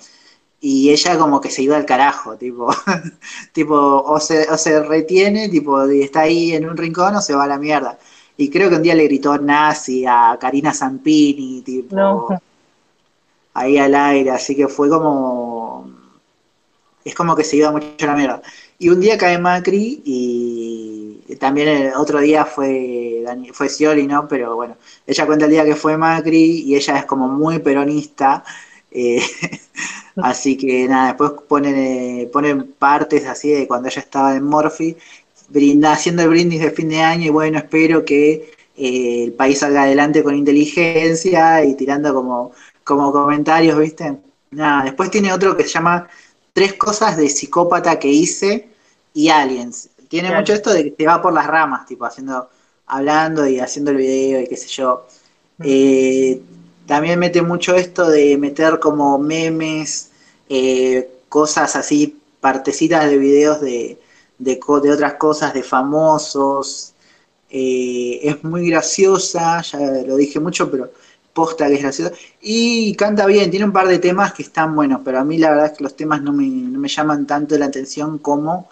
[0.60, 2.68] y ella como que se iba al carajo, tipo,
[3.52, 7.34] tipo, o se, o se retiene, tipo, y está ahí en un rincón o se
[7.34, 7.98] va a la mierda.
[8.36, 12.28] Y creo que un día le gritó nazi a Karina Zampini, tipo, No.
[13.54, 15.90] ahí al aire, así que fue como,
[17.04, 18.42] es como que se iba mucho a la mierda.
[18.80, 24.26] Y un día cae Macri y también el otro día fue, fue Scioli, ¿no?
[24.26, 28.42] Pero bueno, ella cuenta el día que fue Macri y ella es como muy peronista.
[28.90, 29.20] eh,
[30.22, 34.96] así que nada, después ponen, eh, ponen partes así de cuando ella estaba en Morphy,
[35.50, 39.58] brinda, haciendo el brindis de fin de año y bueno, espero que eh, el país
[39.60, 42.52] salga adelante con inteligencia y tirando como,
[42.84, 44.16] como comentarios, ¿viste?
[44.52, 46.08] Nada, después tiene otro que se llama
[46.52, 48.69] Tres cosas de psicópata que hice
[49.24, 49.90] y aliens.
[50.08, 50.40] Tiene Claro.
[50.40, 52.48] mucho esto de que te va por las ramas, tipo haciendo,
[52.86, 55.06] hablando y haciendo el video y qué sé yo.
[55.62, 56.42] Eh,
[56.86, 60.10] también mete mucho esto de meter como memes,
[60.48, 63.98] eh, cosas así, partecitas de videos de,
[64.38, 66.94] de, de otras cosas, de famosos.
[67.50, 70.90] Eh, es muy graciosa, ya lo dije mucho, pero
[71.32, 72.14] posta que es graciosa.
[72.40, 75.50] Y canta bien, tiene un par de temas que están buenos, pero a mí la
[75.50, 78.68] verdad es que los temas no me, no me llaman tanto la atención como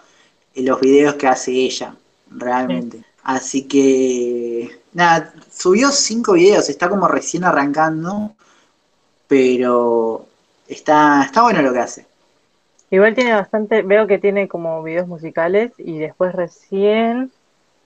[0.63, 1.95] los videos que hace ella,
[2.29, 3.03] realmente.
[3.23, 8.33] Así que, nada, subió cinco videos, está como recién arrancando,
[9.27, 10.25] pero
[10.67, 12.05] está, está bueno lo que hace.
[12.91, 17.31] Igual tiene bastante, veo que tiene como videos musicales y después recién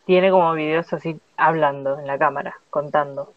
[0.05, 3.33] tiene como videos así hablando en la cámara, contando.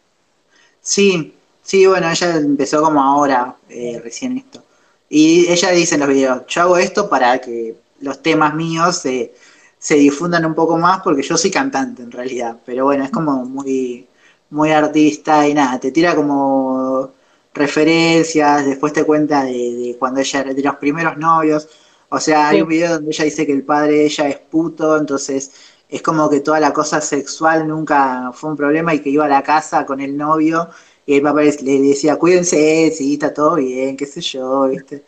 [0.80, 4.62] Sí, sí, bueno, ella empezó como ahora, eh, recién esto.
[5.08, 9.34] Y ella dice en los videos, yo hago esto para que los temas míos se,
[9.78, 13.44] se difundan un poco más, porque yo soy cantante en realidad, pero bueno, es como
[13.44, 14.06] muy,
[14.50, 17.12] muy artista y nada, te tira como
[17.54, 21.68] referencias, después te cuenta de, de cuando ella era de los primeros novios,
[22.08, 24.96] o sea, hay un video donde ella dice que el padre de ella es puto,
[24.96, 25.50] entonces
[25.88, 29.28] es como que toda la cosa sexual nunca fue un problema y que iba a
[29.28, 30.68] la casa con el novio
[31.06, 35.04] y el papá le le decía, cuídense, sí, está todo bien, qué sé yo, ¿viste?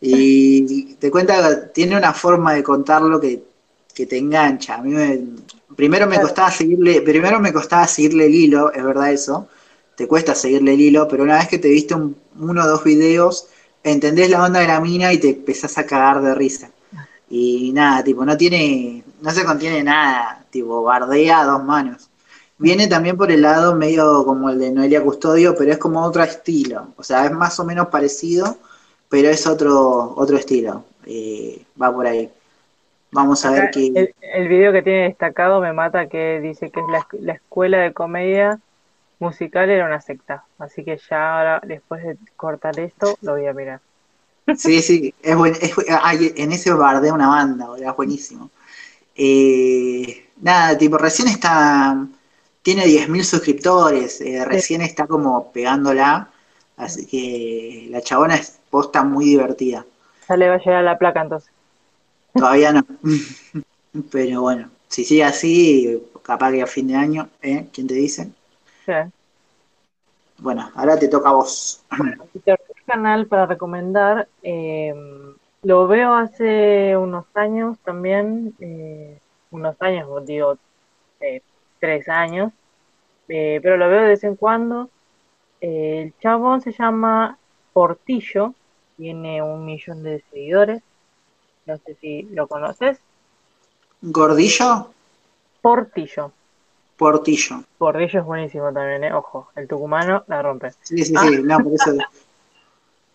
[0.00, 3.42] Y te cuenta, tiene una forma de contarlo que,
[3.94, 4.76] que te engancha.
[4.76, 5.20] A mí me,
[5.76, 9.48] primero me costaba seguirle, primero me costaba seguirle el hilo, es verdad eso,
[9.96, 12.84] te cuesta seguirle el hilo, pero una vez que te viste un- uno o dos
[12.84, 13.48] videos,
[13.84, 16.70] entendés la onda de la mina y te empezás a cagar de risa.
[17.28, 22.08] Y nada, tipo, no tiene, no se contiene nada, tipo, bardea a dos manos.
[22.58, 26.22] Viene también por el lado medio como el de Noelia Custodio, pero es como otro
[26.22, 26.88] estilo.
[26.96, 28.58] O sea, es más o menos parecido,
[29.10, 30.86] pero es otro, otro estilo.
[31.06, 32.30] Eh, va por ahí.
[33.12, 33.92] Vamos a ver Acá, qué.
[33.94, 37.78] el, el video que tiene destacado me mata que dice que es la, la escuela
[37.78, 38.60] de comedia
[39.20, 40.44] musical era una secta.
[40.58, 43.80] Así que ya ahora, después de cortar esto, lo voy a mirar.
[44.56, 48.50] Sí, sí, es buen, es, ay, en ese bardea una banda, es buenísimo.
[49.14, 52.06] Eh, nada, tipo, recién está,
[52.62, 56.30] tiene 10.000 suscriptores, eh, recién está como pegándola,
[56.80, 59.84] así que la chabona es posta muy divertida.
[60.28, 61.50] Ya le va a llegar la placa entonces.
[62.34, 62.82] Todavía no.
[64.12, 67.66] Pero bueno, si sigue así, capaz que a fin de año, ¿eh?
[67.72, 68.30] ¿Quién te dice?
[68.86, 68.92] Sí.
[70.38, 71.82] Bueno, ahora te toca a vos.
[72.46, 74.94] El canal para recomendar, eh,
[75.62, 79.18] lo veo hace unos años también, eh,
[79.50, 80.56] unos años, digo,
[81.20, 81.42] eh,
[81.78, 82.52] tres años,
[83.26, 84.88] pero lo veo de vez en cuando.
[85.60, 87.36] El chabón se llama
[87.72, 88.54] Portillo,
[88.96, 90.82] tiene un millón de seguidores,
[91.66, 92.98] no sé si lo conoces.
[94.02, 94.90] ¿Gordillo?
[95.60, 96.32] Portillo.
[96.96, 97.62] Portillo.
[97.78, 99.12] Portillo es buenísimo también, ¿eh?
[99.12, 100.70] ojo, el tucumano la rompe.
[100.82, 101.26] Sí, sí, Ah.
[101.28, 101.92] sí, no, por eso.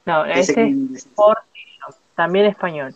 [0.05, 2.93] No, que- es Portillo, también español.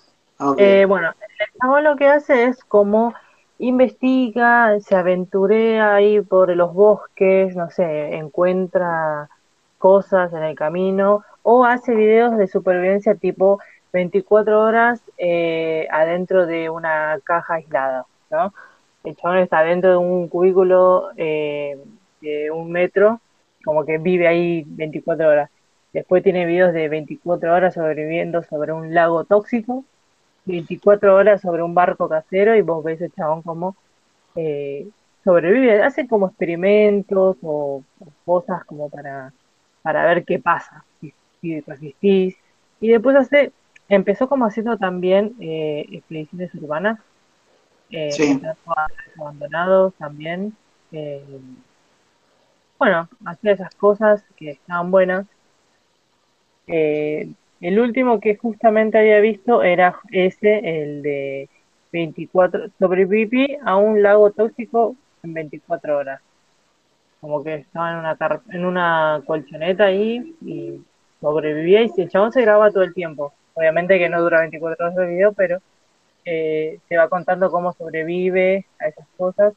[0.58, 1.10] Eh, bueno,
[1.40, 3.16] el chabón lo que hace es como
[3.58, 9.28] investiga, se aventurea ahí por los bosques, no sé, encuentra
[9.80, 13.60] cosas en el camino o hace videos de supervivencia tipo
[13.94, 18.54] 24 horas eh, adentro de una caja aislada, ¿no?
[19.04, 21.80] El chabón está dentro de un cubículo eh,
[22.22, 23.22] de un metro,
[23.66, 25.50] como que vive ahí 24 horas.
[25.94, 29.86] Después tiene videos de 24 horas sobreviviendo sobre un lago tóxico
[30.46, 33.76] 24 horas sobre un barco casero y vos ves el chabón como
[34.36, 34.88] eh,
[35.24, 39.34] sobrevive, hace como experimentos o, o cosas como para,
[39.82, 42.36] para ver qué pasa, si, si resistís.
[42.80, 43.54] Y después hace,
[43.88, 47.00] empezó como haciendo también eh, expediciones urbanas,
[47.90, 48.40] eh, Sí.
[49.18, 50.58] abandonados también.
[50.92, 51.40] eh,
[52.80, 55.28] bueno, hacía esas cosas que estaban buenas.
[56.68, 61.50] Eh, el último que justamente había visto era ese, el de
[61.92, 66.22] 24, sobreviví a un lago tóxico en 24 horas.
[67.20, 70.86] Como que estaba en una, car- en una colchoneta ahí y
[71.20, 73.34] sobrevivía y el chabón se graba todo el tiempo.
[73.54, 75.60] Obviamente que no dura 24 horas el video, pero
[76.26, 79.54] eh, te va contando cómo sobrevive a esas cosas.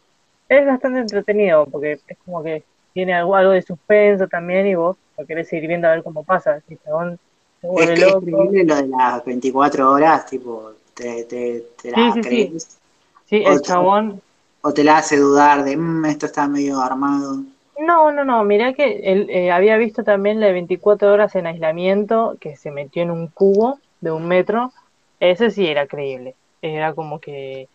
[0.49, 4.99] Es bastante entretenido porque es como que tiene algo, algo de suspenso también y vos
[5.19, 6.61] lo querés seguir viendo a ver cómo pasa.
[6.63, 7.19] Si el chabón
[7.61, 8.21] se Es vuelve que es loco.
[8.23, 12.53] increíble lo de las 24 horas, tipo, te, te, te la Sí, sí, sí.
[12.55, 12.79] crees
[13.27, 14.21] Sí, el chabón.
[14.63, 17.43] o te la hace dudar de, "Mm, esto está medio armado.
[17.79, 21.47] No, no, no, mirá que él eh, había visto también la de 24 horas en
[21.47, 24.73] aislamiento, que se metió en un cubo de un metro.
[25.21, 26.37] Ese sí era creíble.
[26.61, 27.69] Era como que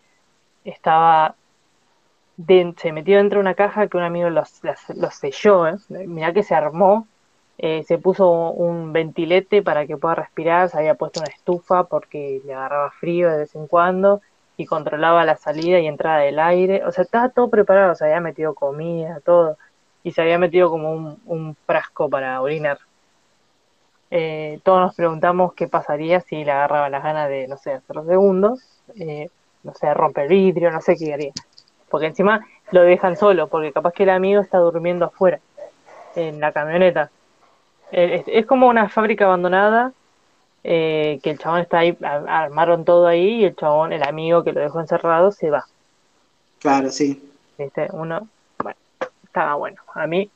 [0.64, 1.36] estaba.
[2.36, 5.66] den- se metió dentro de una caja que un amigo los, las- los selló.
[5.68, 5.76] ¿eh?
[6.06, 7.08] Mirá que se armó.
[7.60, 10.68] eh, se puso un ventilete para que pueda respirar.
[10.70, 14.20] Se había puesto una estufa porque le agarraba frío de vez en cuando.
[14.56, 16.84] Y controlaba la salida y entrada del aire.
[16.84, 17.94] O sea, estaba todo preparado.
[17.96, 19.58] Se había metido comida, todo
[20.08, 22.78] y se había metido como un, un frasco para orinar.
[24.10, 27.94] Eh, todos nos preguntamos qué pasaría si le agarraba las ganas de, no sé, hacer
[27.94, 28.60] los segundos,
[28.98, 29.28] eh,
[29.62, 31.32] no sé, romper vidrio, no sé qué haría.
[31.90, 32.40] Porque encima
[32.70, 35.40] lo dejan solo, porque capaz que el amigo está durmiendo afuera,
[36.16, 37.10] en la camioneta.
[37.92, 39.92] Eh, es, es como una fábrica abandonada,
[40.62, 44.52] que el chabón está ahí, a- armaron todo ahí y el chabón, el amigo que
[44.52, 45.64] lo dejó encerrado, se va.
[46.60, 47.30] Claro, sí.
[47.58, 47.88] ¿Viste?
[47.92, 48.28] Uno,
[49.28, 49.80] estaba bueno.
[49.94, 50.30] A mí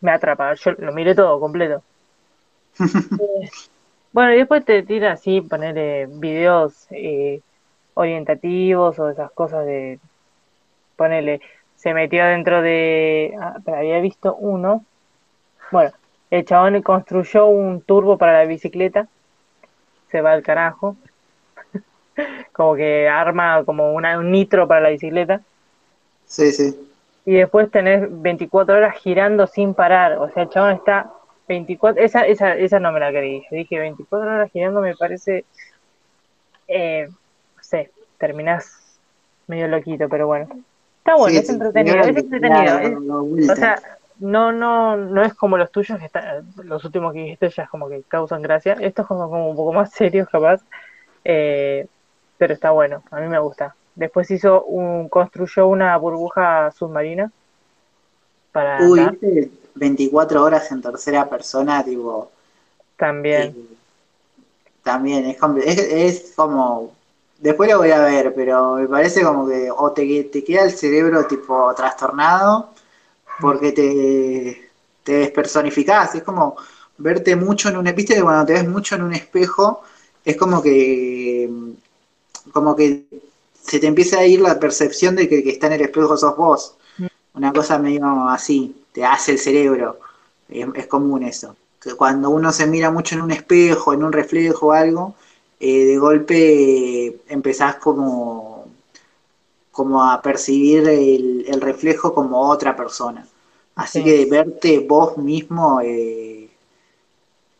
[0.00, 1.82] me atrapa, yo lo miré todo completo.
[3.20, 3.48] Eh,
[4.12, 7.40] bueno, y después te tira así, ponerle videos eh,
[7.94, 9.98] orientativos o esas cosas de
[10.96, 11.40] ponerle,
[11.76, 14.84] se metió dentro de, ah, pero había visto uno,
[15.70, 15.92] bueno,
[16.30, 19.08] el chabón construyó un turbo para la bicicleta,
[20.10, 20.96] se va al carajo,
[22.52, 25.42] como que arma como una, un nitro para la bicicleta.
[26.26, 26.87] Sí, sí.
[27.28, 30.16] Y después tenés 24 horas girando sin parar.
[30.16, 31.10] O sea, el chabón está
[31.46, 32.02] 24...
[32.02, 33.42] Esa, esa, esa no me la creí.
[33.50, 35.44] Yo dije 24 horas girando me parece...
[36.68, 38.98] Eh, no sé, terminás
[39.46, 40.48] medio loquito, pero bueno.
[41.00, 41.98] Está bueno, Sí, es entretenido.
[42.00, 43.52] Es es- vuelta.
[43.52, 43.78] o sea,
[44.20, 47.68] no, no, no es como los tuyos, que está- los últimos que dijiste ya es
[47.68, 48.72] como que causan gracia.
[48.80, 50.62] Estos como, como un poco más serios, capaz.
[51.24, 51.86] Eh,
[52.38, 53.74] pero está bueno, a mí me gusta.
[53.98, 57.32] Después hizo un, construyó una burbuja submarina
[58.52, 59.50] para Uy, andar ¿viste?
[59.74, 62.30] 24 horas en tercera persona, tipo,
[62.96, 63.56] también.
[63.56, 63.78] eh,
[64.82, 66.94] también es, compl- es, es como,
[67.38, 70.72] después lo voy a ver, pero me parece como que o te, te queda el
[70.72, 72.70] cerebro tipo trastornado
[73.40, 74.70] porque te,
[75.04, 76.56] te despersonificás, es como
[76.98, 79.82] verte mucho en un, viste que cuando te ves mucho en un espejo,
[80.24, 81.50] es como que,
[82.52, 83.06] como que
[83.68, 86.16] se te empieza a ir la percepción de que el que está en el espejo
[86.16, 86.76] sos vos.
[87.34, 90.00] Una cosa medio así, te hace el cerebro.
[90.48, 91.56] Es, es común eso.
[91.80, 95.14] Que cuando uno se mira mucho en un espejo, en un reflejo o algo,
[95.60, 98.66] eh, de golpe empezás como,
[99.72, 103.26] como a percibir el, el reflejo como otra persona.
[103.76, 104.04] Así Sí.
[104.04, 106.50] que verte vos mismo eh,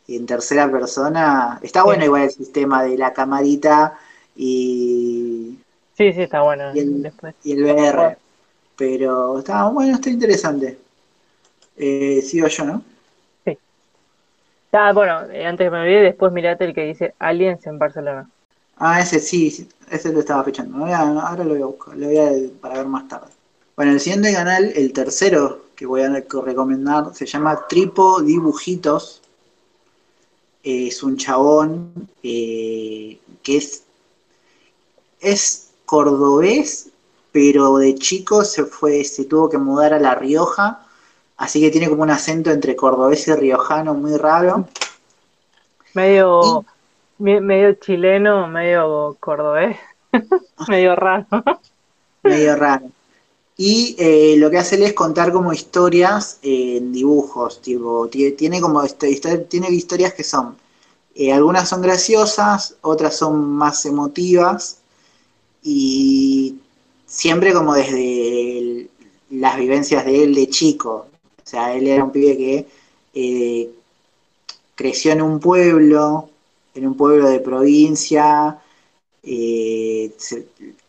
[0.07, 2.05] en tercera persona, está bueno Sí.
[2.05, 3.97] igual el sistema de la camarita
[4.35, 5.58] y,
[5.99, 6.73] Sí, sí, está bueno.
[6.73, 7.35] Y el- Después.
[7.43, 8.17] y el VR,
[8.77, 10.77] pero está bueno, está interesante.
[11.77, 12.83] Eh, sigo yo, ¿no?
[14.71, 18.29] Ah, bueno, eh, antes que me olvide, después mirate el que dice Aliens en Barcelona.
[18.77, 20.43] Ah, ese sí, ese lo estaba
[20.93, 22.31] a- ahora lo voy a buscar, lo voy a
[22.61, 23.27] para ver más tarde.
[23.75, 29.21] Bueno, el siguiente canal, el tercero que voy a recomendar, se llama Tripo Dibujitos.
[30.63, 31.91] Es un chabón
[32.23, 33.83] eh, que es,
[35.21, 36.89] es cordobés,
[37.31, 40.85] pero de chico se fue, se tuvo que mudar a La Rioja,
[41.37, 44.67] así que tiene como un acento entre cordobés y riojano muy raro.
[45.93, 46.65] Medio,
[47.17, 49.77] me- medio chileno, medio cordobés,
[50.67, 51.27] medio raro.
[52.23, 52.91] medio raro.
[53.57, 58.35] Y eh, lo que hace él es contar como historias eh, en dibujos, tipo, tie-
[58.37, 60.55] tiene como histo- tiene historias que son,
[61.15, 64.79] eh, algunas son graciosas, otras son más emotivas,
[65.63, 66.55] y
[67.05, 68.89] siempre como desde
[69.31, 71.07] las vivencias de él de chico.
[71.37, 72.67] O sea, él era un pibe que
[73.13, 73.69] eh,
[74.75, 76.29] creció en un pueblo,
[76.75, 78.59] en un pueblo de provincia,
[79.23, 80.11] eh,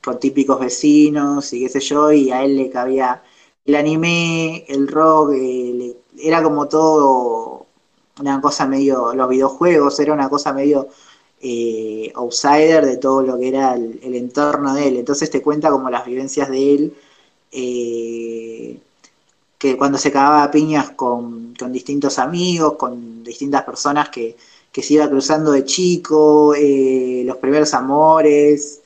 [0.03, 3.23] con típicos vecinos y qué sé yo, y a él le cabía
[3.64, 7.66] el anime, el rock, eh, era como todo
[8.21, 10.89] una cosa medio, los videojuegos, era una cosa medio
[11.43, 14.97] eh, outsider de todo lo que era el, entorno de él.
[14.99, 16.95] Entonces te cuenta como las vivencias de él,
[17.53, 18.78] eh,
[19.59, 24.36] que cuando se cagaba piñas con, distintos amigos, con distintas personas que,
[24.72, 28.80] que se iba cruzando de chico, eh, los primeros amores,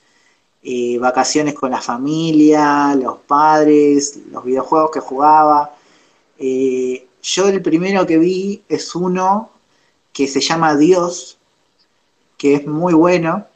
[1.01, 5.77] vacaciones con la familia, los padres, los videojuegos que jugaba.
[6.39, 9.51] Yo el primero que vi es uno
[10.13, 11.39] que se llama Dios,
[12.45, 13.47] que es muy bueno,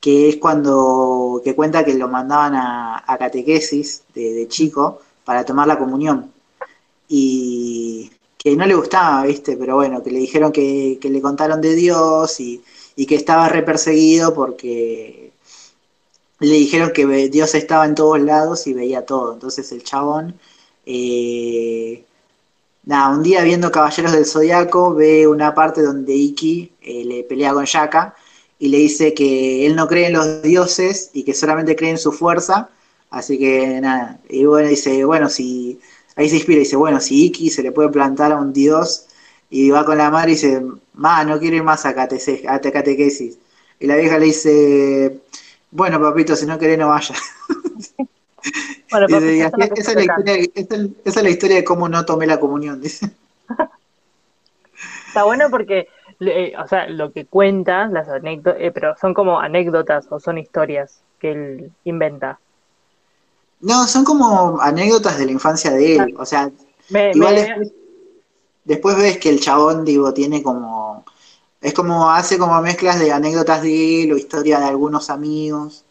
[0.00, 5.78] que es cuando que cuenta que lo mandaban a, catequesis de, chico para tomar la
[5.78, 6.32] comunión.
[7.06, 9.56] Y que no le gustaba, ¿viste?
[9.56, 12.60] Pero bueno, que le dijeron que, que le contaron de Dios y,
[13.06, 15.30] que estaba re perseguido porque
[16.40, 19.34] le dijeron que Dios estaba en todos lados y veía todo.
[19.34, 20.34] Entonces el chabón,
[20.86, 22.04] eh,
[22.82, 27.52] nada, un día viendo Caballeros del Zodiaco, ve una parte donde Iki eh, le pelea
[27.54, 28.14] con Shaka
[28.58, 31.98] y le dice que él no cree en los dioses y que solamente cree en
[31.98, 32.70] su fuerza.
[33.10, 35.80] Así que nada, y bueno, dice, bueno, si
[36.16, 39.06] ahí se inspira y dice, bueno, si Iki se le puede plantar a un dios
[39.50, 40.62] y va con la madre y dice,
[40.94, 43.38] ma, no quiero ir más a, catese- a catequesis.
[43.80, 45.20] Y la vieja le dice,
[45.70, 47.14] bueno, papito, si no querés no vaya.
[48.90, 49.92] Bueno, Dice, es historia, esa
[50.74, 53.10] es- esa es la historia de cómo no tomé la comunión, dice.
[55.08, 55.88] Está bueno porque,
[56.28, 61.02] eh, o sea, lo que cuenta, las anécdotas, pero son como anécdotas o son historias
[61.18, 62.38] que él inventa.
[63.60, 66.14] No, son como anécdotas de la infancia de él.
[66.18, 66.50] O sea,
[66.88, 67.72] Me, igual me- después,
[68.64, 71.04] después ves que el chabón, digo, tiene como.
[71.60, 75.84] Es como, hace como mezclas de anécdotas de él o historia de algunos amigos.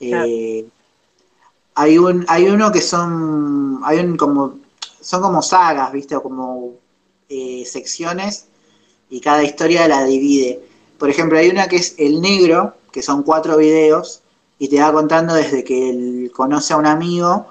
[0.00, 0.66] Eh,
[1.74, 3.80] hay un, hay uno que son.
[3.84, 4.58] Hay un como.
[5.00, 6.16] Son como sagas, ¿viste?
[6.16, 6.74] O como
[7.28, 8.47] eh, secciones.
[9.10, 10.60] Y cada historia la divide.
[10.98, 14.22] Por ejemplo, hay una que es El Negro, que son cuatro videos.
[14.58, 17.46] Y te va contando desde que él conoce a un amigo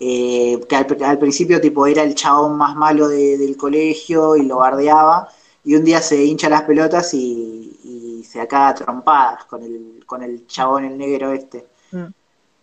[0.00, 4.46] eh, que al, al principio tipo era el chabón más malo de- del colegio y
[4.46, 5.28] lo bardeaba,
[5.62, 10.22] y un día se hincha las pelotas y, y se acaba trompadas con el, con
[10.22, 11.66] el chabón, el negro este.
[11.92, 12.06] Mm.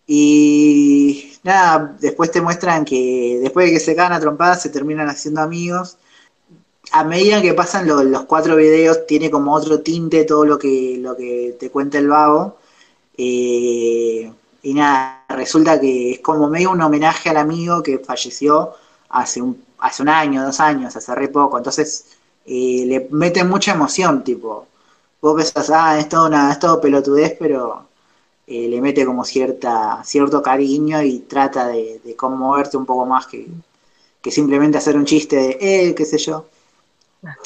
[0.06, 5.08] Y nada, después te muestran que después de que se cagan a trompadas se terminan
[5.08, 5.96] haciendo amigos.
[6.92, 10.96] A medida que pasan lo- los cuatro videos, tiene como otro tinte todo lo que,
[11.00, 12.56] lo que te cuenta el vago.
[13.18, 14.32] Eh,
[14.62, 18.72] y nada, resulta que es como medio un homenaje al amigo que falleció
[19.10, 21.58] hace un, hace un año, dos años, hace re poco.
[21.58, 22.06] Entonces
[22.46, 24.66] eh, le mete mucha emoción, tipo.
[25.22, 27.86] Vos pensás, ah, es todo, una, es todo pelotudez, pero
[28.46, 33.26] eh, le mete como cierta, cierto cariño y trata de, de conmoverte un poco más
[33.26, 33.48] que,
[34.22, 35.58] que simplemente hacer un chiste de,
[35.90, 36.46] eh, qué sé yo.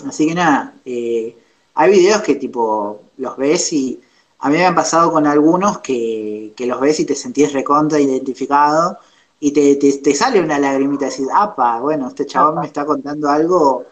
[0.06, 1.36] Así que nada, eh,
[1.74, 4.00] hay videos que tipo los ves y
[4.40, 8.00] a mí me han pasado con algunos que, que los ves y te sentís recontra
[8.00, 8.98] identificado
[9.40, 12.84] y te, te, te sale una lagrimita y decís, apa, bueno, este chabón me está
[12.84, 13.84] contando algo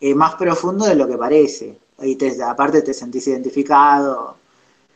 [0.00, 1.78] eh, más profundo de lo que parece.
[2.02, 4.36] Y te- aparte te sentís identificado.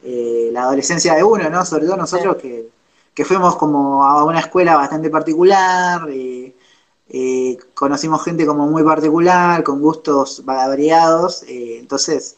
[0.02, 1.64] Eh, la adolescencia de uno, ¿no?
[1.64, 2.68] Sobre todo nosotros que,
[3.14, 6.54] que fuimos como a una escuela bastante particular, eh,
[7.12, 12.36] eh, conocimos gente como muy particular, con gustos variados, eh, entonces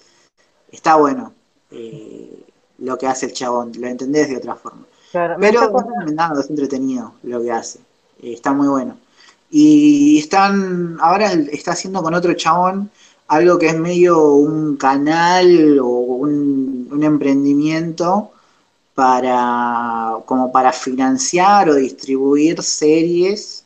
[0.72, 1.32] está bueno
[1.70, 2.44] eh,
[2.78, 4.84] lo que hace el chabón, lo entendés de otra forma.
[5.12, 7.78] Claro, Pero está es recomendado, es entretenido lo que hace,
[8.20, 8.96] eh, está muy bueno.
[9.48, 12.90] Y están, ahora está haciendo con otro chabón
[13.28, 18.32] algo que es medio un canal o un, un emprendimiento
[18.94, 23.63] para como para financiar o distribuir series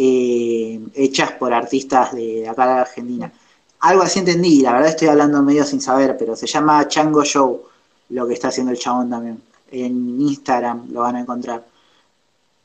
[0.00, 3.32] eh, hechas por artistas de, acá de Argentina.
[3.80, 7.62] Algo así entendí, la verdad estoy hablando medio sin saber, pero se llama Chango Show,
[8.10, 9.42] lo que está haciendo el chabón también.
[9.72, 11.64] En Instagram lo van a encontrar.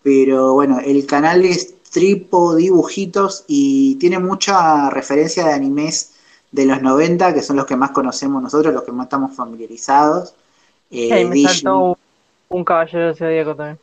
[0.04, 6.14] Pero bueno, el canal es Tripo Dibujitos y tiene mucha referencia de animes
[6.52, 10.36] de los 90, que son los que más conocemos nosotros, los que más estamos familiarizados.
[10.92, 11.96] Eh, me saltó un,
[12.50, 13.80] un caballero zodíaco también.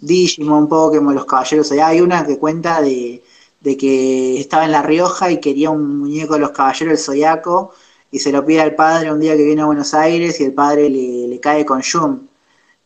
[0.00, 1.68] Digimon, Pokémon, los caballeros.
[1.68, 1.90] Zodiaco.
[1.90, 3.22] Hay una que cuenta de,
[3.60, 7.72] de que estaba en La Rioja y quería un muñeco de los caballeros del Zodiaco
[8.10, 10.52] y se lo pide al padre un día que viene a Buenos Aires y el
[10.54, 12.28] padre le, le cae con Shun.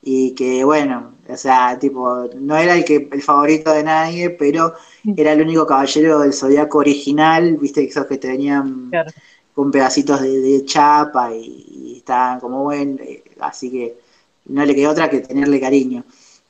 [0.02, 4.74] Y que bueno, o sea, tipo, no era el que el favorito de nadie, pero
[5.16, 9.10] era el único caballero del Zodiaco original, viste, esos que te venían Claro.
[9.54, 13.98] con pedacitos de, de chapa y, y estaban como buen, eh, así que
[14.46, 16.04] no le quedó otra que tenerle cariño.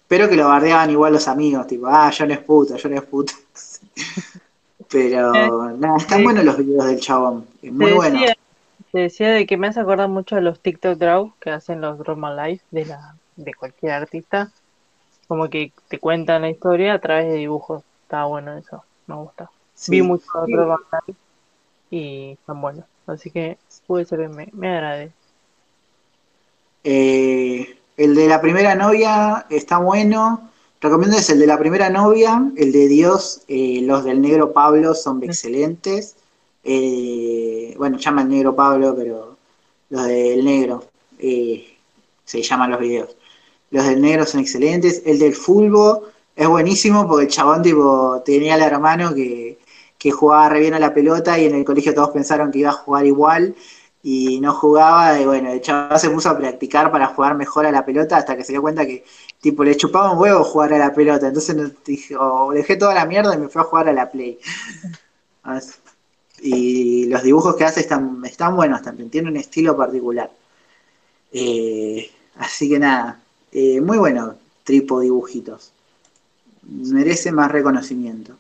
[0.09, 3.33] Pero que lo bardeaban igual los amigos, tipo, ah, John es puto, John es puto.
[4.91, 6.25] Pero nada, están sí.
[6.25, 8.21] buenos los videos del chabón, es muy bueno.
[8.93, 11.99] te decía de que me hace acordar mucho a los TikTok Draw que hacen los
[11.99, 14.53] Roman Life de la de cualquier artista.
[15.27, 17.83] Como que te cuentan la historia a través de dibujos.
[18.03, 19.51] Está bueno eso, me gusta.
[19.75, 19.91] Sí.
[19.91, 21.19] Vi mucho Roman Life
[21.91, 22.85] y están buenos.
[23.07, 25.13] Así que puede ser que me, me agrade.
[26.85, 30.51] Eh, el de la primera novia está bueno.
[30.80, 34.94] Recomiendo es el de la primera novia, el de Dios, eh, los del negro Pablo
[34.94, 36.16] son excelentes.
[36.62, 39.38] Eh, bueno, llama el negro Pablo, pero
[39.88, 40.84] los del negro
[41.18, 41.76] eh,
[42.24, 43.16] se llaman los videos.
[43.70, 45.03] Los del negro son excelentes.
[45.07, 49.59] El del fulbo es buenísimo porque el chabón tipo tenía al hermano que,
[49.99, 52.70] que jugaba re bien a la pelota y en el colegio todos pensaron que iba
[52.70, 53.55] a jugar igual
[54.09, 57.73] y no jugaba y bueno, el chaval se puso a practicar para jugar mejor a
[57.73, 59.05] la pelota hasta que se dio cuenta que
[59.41, 61.57] tipo le chupaba un huevo jugar a la pelota, entonces
[62.17, 64.39] oh, dejé toda la mierda y me fui a jugar a la play.
[66.41, 70.31] Y los dibujos que hace están, están buenos también, tiene un estilo particular.
[71.33, 75.73] Eh, así que nada, eh, muy bueno, Tripo Dibujitos.
[76.63, 78.37] Merece más reconocimiento.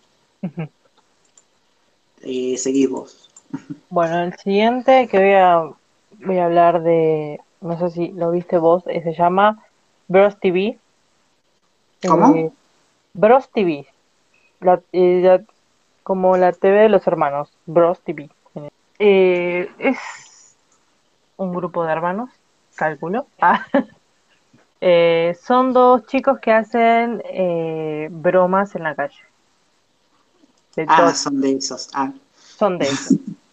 [2.22, 3.25] Eh, seguís vos.
[3.88, 5.70] Bueno, el siguiente que voy a
[6.24, 9.62] voy a hablar de, no sé si lo viste vos, eh, se llama
[10.08, 10.78] Bros TV.
[12.06, 12.34] ¿Cómo?
[12.34, 12.50] Eh,
[13.14, 13.86] Bros TV.
[14.60, 15.44] La- eh, la-
[16.02, 18.28] como la TV de los hermanos, Bros TV.
[18.98, 20.56] Eh, es
[21.36, 22.30] un grupo de hermanos,
[22.76, 23.26] cálculo.
[23.40, 23.66] Ah.
[24.80, 29.16] Eh, son dos chicos que hacen eh, bromas en la calle.
[30.76, 31.88] De todo Ah, son de esos.
[31.94, 32.12] Ah,
[32.56, 33.16] son de esos.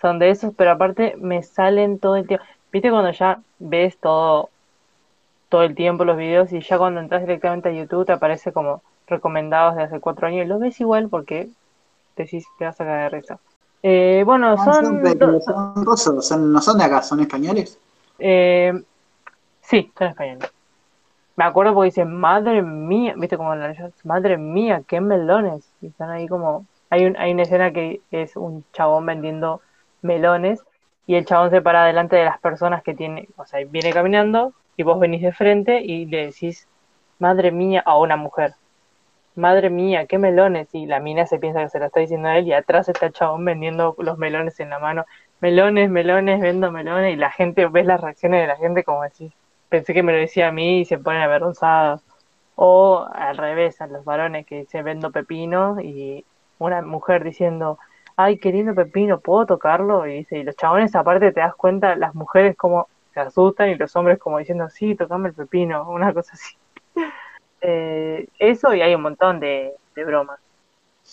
[0.00, 2.44] Son de esos, pero aparte me salen todo el tiempo.
[2.72, 4.50] ¿Viste cuando ya ves todo
[5.48, 8.82] todo el tiempo los videos y ya cuando entras directamente a YouTube te aparece como
[9.06, 11.50] recomendados de hace cuatro años y los ves igual porque
[12.16, 13.40] decís te vas a caer de risa.
[13.82, 15.00] Eh, bueno, Ah, son,
[15.44, 17.78] son rusos, son- no son de acá, son españoles.
[18.18, 18.72] eh,
[19.62, 20.50] sí, son españoles.
[21.36, 23.74] Me acuerdo porque dicen, madre mía, viste como la
[24.04, 25.72] madre mía, qué melones.
[25.80, 29.62] Y están ahí como, hay un, hay una escena que es un chabón vendiendo
[30.06, 30.62] melones
[31.06, 34.54] y el chabón se para delante de las personas que tiene, o sea, viene caminando
[34.76, 36.68] y vos venís de frente y le decís,
[37.18, 38.54] madre mía, a una mujer.
[39.34, 40.68] Madre mía, qué melones.
[40.72, 43.06] Y la mina se piensa que se lo está diciendo a él y atrás está
[43.06, 45.04] el chabón vendiendo los melones en la mano.
[45.40, 47.14] Melones, melones, vendo melones.
[47.14, 49.32] Y la gente, ves las reacciones de la gente como decís,
[49.68, 52.02] pensé que me lo decía a mí y se ponen avergonzados.
[52.54, 56.24] O al revés, a los varones que dicen vendo pepino y
[56.58, 57.78] una mujer diciendo,
[58.16, 60.06] ay, qué lindo pepino, ¿puedo tocarlo?
[60.06, 63.76] Y dice, y los chabones aparte te das cuenta, las mujeres como se asustan y
[63.76, 66.56] los hombres como diciendo, sí, tocame el pepino, una cosa así.
[67.62, 70.38] Eh, eso y hay un montón de, de bromas.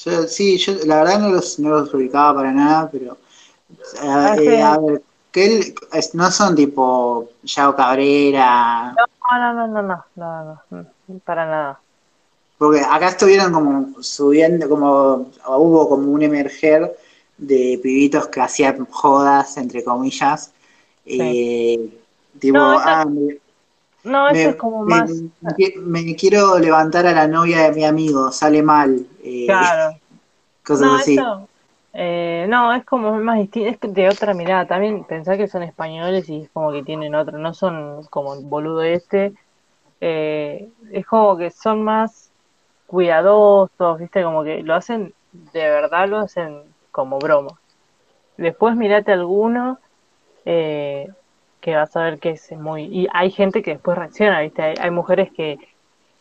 [0.06, 3.18] Yo, sí, yo la verdad no los, no los ubicaba para nada, pero
[4.04, 4.52] eh, Ah, sí.
[4.52, 5.02] eh, a ver,
[5.32, 5.74] que
[6.14, 9.06] no son tipo Yao Cabrera, No,
[9.40, 11.84] no, no, no, no, no, no, no, para nada.
[12.64, 16.96] Porque acá estuvieron como subiendo, como hubo como un emerger
[17.38, 20.54] de pibitos que hacían jodas, entre comillas,
[21.06, 21.90] eh,
[22.40, 23.40] tipo, No, esa- ah, me-
[24.04, 25.26] No, eso Me, es como más.
[25.42, 29.08] me- me quiero levantar a la novia de mi amigo, sale mal.
[29.24, 30.00] eh, Claro.
[30.66, 31.18] cosas No, así.
[31.18, 31.50] eso.
[31.94, 34.68] eh, no, es como más distinto, es de otra mirada.
[34.68, 38.42] También pensar que son españoles y es como que tienen otro, no son como el
[38.46, 39.34] boludo este.
[40.92, 42.33] es como que son más
[42.94, 44.22] cuidadosos, ¿viste?
[44.22, 47.60] Como que lo hacen, de verdad lo hacen como broma.
[48.38, 49.80] Después mirate alguno
[50.46, 51.08] eh,
[51.60, 52.84] que vas a ver que es muy...
[52.84, 54.62] Y hay gente que después reacciona, ¿viste?
[54.62, 55.58] Hay, hay mujeres que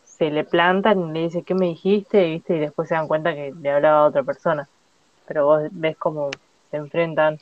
[0.03, 2.25] se le plantan y le dicen, ¿qué me dijiste?
[2.25, 2.57] ¿Viste?
[2.57, 4.67] Y después se dan cuenta que le hablaba a otra persona.
[5.27, 6.31] Pero vos ves cómo
[6.71, 7.37] se enfrentan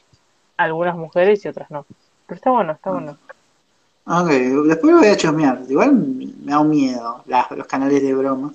[0.58, 1.86] algunas mujeres y otras no.
[2.28, 3.18] Pero está bueno, está bueno.
[4.08, 4.28] Ok,
[4.68, 5.62] después lo voy a chusmear.
[5.70, 7.24] Igual me da un miedo
[7.56, 8.52] los canales de broma.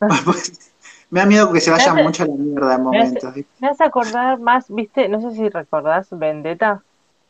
[0.24, 0.72] Pues,
[1.10, 3.34] me da miedo que se vaya hace- mucho a la mierda en me hace- momentos.
[3.58, 5.08] Me hace acordar más, ¿viste?
[5.08, 6.82] No sé si recordás Vendetta.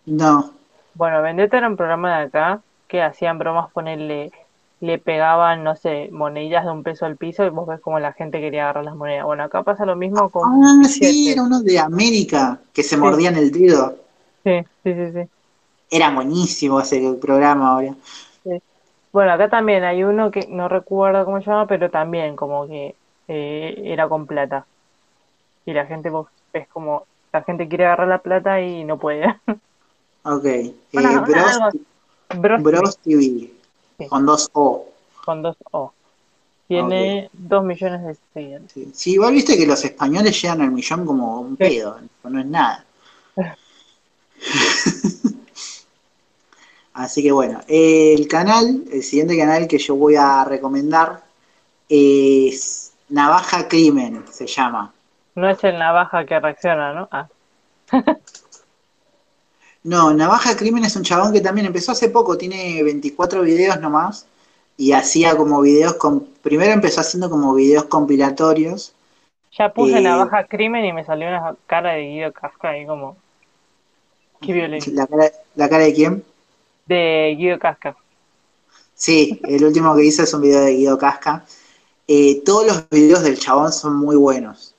[0.06, 0.52] No,
[0.94, 4.32] Bueno, Vendetta era un programa de acá que hacían bromas, ponerle,
[4.80, 8.12] le pegaban, no sé, monedillas de un peso al piso y vos ves como la
[8.12, 9.24] gente quería agarrar las monedas.
[9.24, 13.36] Bueno, acá pasa lo mismo con ah, sí, era uno de América que se mordían
[13.36, 13.96] el dedo.
[14.44, 15.28] Sí, sí, sí, sí.
[15.90, 17.94] Era buenísimo ese programa ahora.
[19.12, 22.94] Bueno, acá también hay uno que no recuerdo cómo se llama, pero también como que
[23.28, 24.66] eh, era con plata.
[25.66, 29.26] Y la gente, vos ves como la gente quiere agarrar la plata y no puede.
[30.22, 31.58] Ok, eh, Una- Bros,
[32.36, 33.50] Bros Bros TV,
[33.98, 34.06] Sí.
[34.08, 34.86] con dos O.
[35.24, 35.92] con dos O.
[36.68, 38.70] Tiene dos millones de seguidores.
[38.70, 38.90] Sí.
[38.92, 41.64] Sí, igual viste que los españoles llegan al millón como un Sí.
[41.64, 42.84] pedo, no es nada.
[47.00, 51.22] Así que bueno, el canal, el siguiente canal que yo voy a recomendar
[51.88, 54.92] es Navaja Crimen, se llama.
[55.34, 57.08] No es el navaja que reacciona, ¿no?
[57.10, 57.28] Ah,
[59.82, 64.26] No, Navaja Crimen es un chabón que también empezó hace poco, tiene 24 videos nomás,
[64.76, 66.26] y hacía como videos con...
[66.42, 68.94] Primero empezó haciendo como videos compilatorios.
[69.52, 73.16] ya puse Eh, navaja crimen y me salió una cara de Guido Casca ahí como...
[74.40, 74.90] Qué violento.
[74.92, 76.24] ¿La cara, la cara de quién?
[76.90, 77.96] De Guido Casca.
[78.94, 81.44] Sí, el último que hice es un video de Guido Casca.
[82.08, 84.74] Eh, todos los videos del chabón son muy buenos.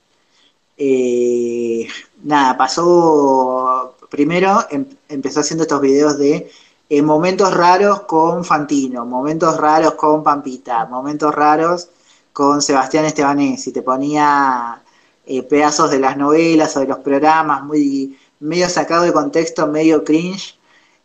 [0.78, 1.88] Eh,
[2.24, 3.95] nada, pasó.
[4.09, 6.51] Primero em- empezó haciendo estos videos de
[6.89, 11.88] eh, momentos raros con Fantino, momentos raros con Pampita, momentos raros
[12.34, 13.66] con Sebastián Estebanés.
[13.68, 14.82] Y te ponía
[15.26, 20.03] eh, pedazos de las novelas o de los programas, muy medio sacado de contexto, medio
[20.03, 20.59] cringe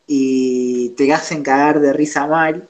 [0.06, 2.68] y te hacen cagar de risa mal.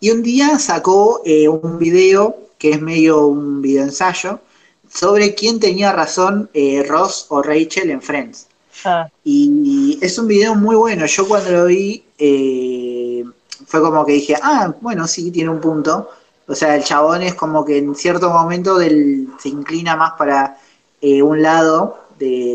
[0.00, 4.40] Y un día sacó eh, un video, que es medio un video ensayo,
[4.92, 8.46] sobre quién tenía razón, eh, Ross o Rachel en Friends.
[8.84, 11.06] Ah, Y es un video muy bueno.
[11.06, 13.24] Yo cuando lo vi, eh,
[13.66, 16.10] fue como que dije, ah, bueno, sí, tiene un punto.
[16.46, 20.58] O sea, el chabón es como que en cierto momento del, se inclina más para
[21.00, 22.03] eh, un lado.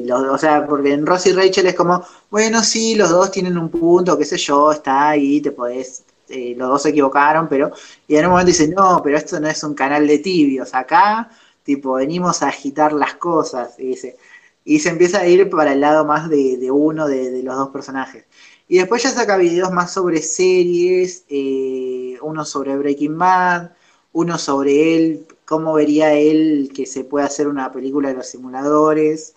[0.06, 3.70] Los, o sea, porque en Ross Rachel es como, bueno, sí, los dos tienen un
[3.70, 7.72] punto, qué sé yo, está ahí, te podés, eh, los dos se equivocaron, pero,
[8.08, 11.30] y en un momento dicen, no, pero esto no es un canal de tibios, acá,
[11.64, 14.18] tipo, venimos a agitar las cosas, y dice,
[14.66, 17.70] y se empieza a ir para el lado más de, uno de, de los dos
[17.70, 18.26] personajes.
[18.68, 23.72] Y después ya saca videos más sobre series, eh, uno sobre Breaking Bad,
[24.14, 29.34] uno sobre él, cómo vería él que se puede hacer una película de los simuladores.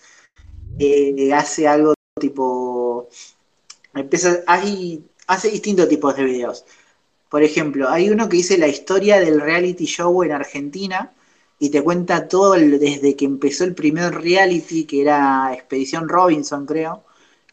[0.78, 3.08] Eh, hace algo tipo.
[3.94, 6.64] Empieza, hay, hace distintos tipos de videos.
[7.30, 11.12] Por ejemplo, hay uno que dice la historia del reality show en Argentina
[11.58, 16.66] y te cuenta todo el- desde que empezó el primer reality, que era Expedición Robinson,
[16.66, 17.04] creo,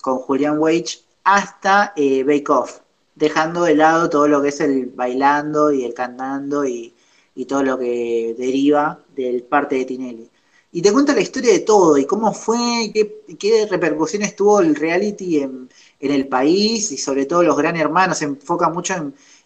[0.02, 2.80] con Julian Wage, hasta eh, Bake Off,
[3.16, 6.94] dejando de lado todo lo que es el bailando y el cantando y,
[7.36, 10.29] y todo lo que deriva del parte de Tinelli.
[10.72, 14.76] Y te cuenta la historia de todo y cómo fue, qué, qué repercusiones tuvo el
[14.76, 18.20] reality en, en el país y sobre todo los gran hermanos.
[18.20, 18.94] Se enfoca mucho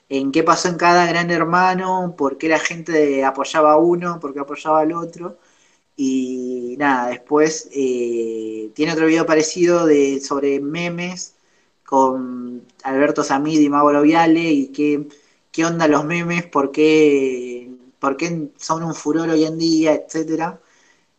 [0.10, 4.34] en, qué pasó en cada gran hermano, por qué la gente apoyaba a uno, por
[4.34, 5.38] qué apoyaba al otro.
[5.96, 11.36] Y nada, después eh, tiene otro video parecido de, sobre memes
[11.86, 15.08] con Alberto Samid y Mauro Viale y qué,
[15.52, 20.60] qué onda los memes, por qué, por qué son un furor hoy en día, etcétera.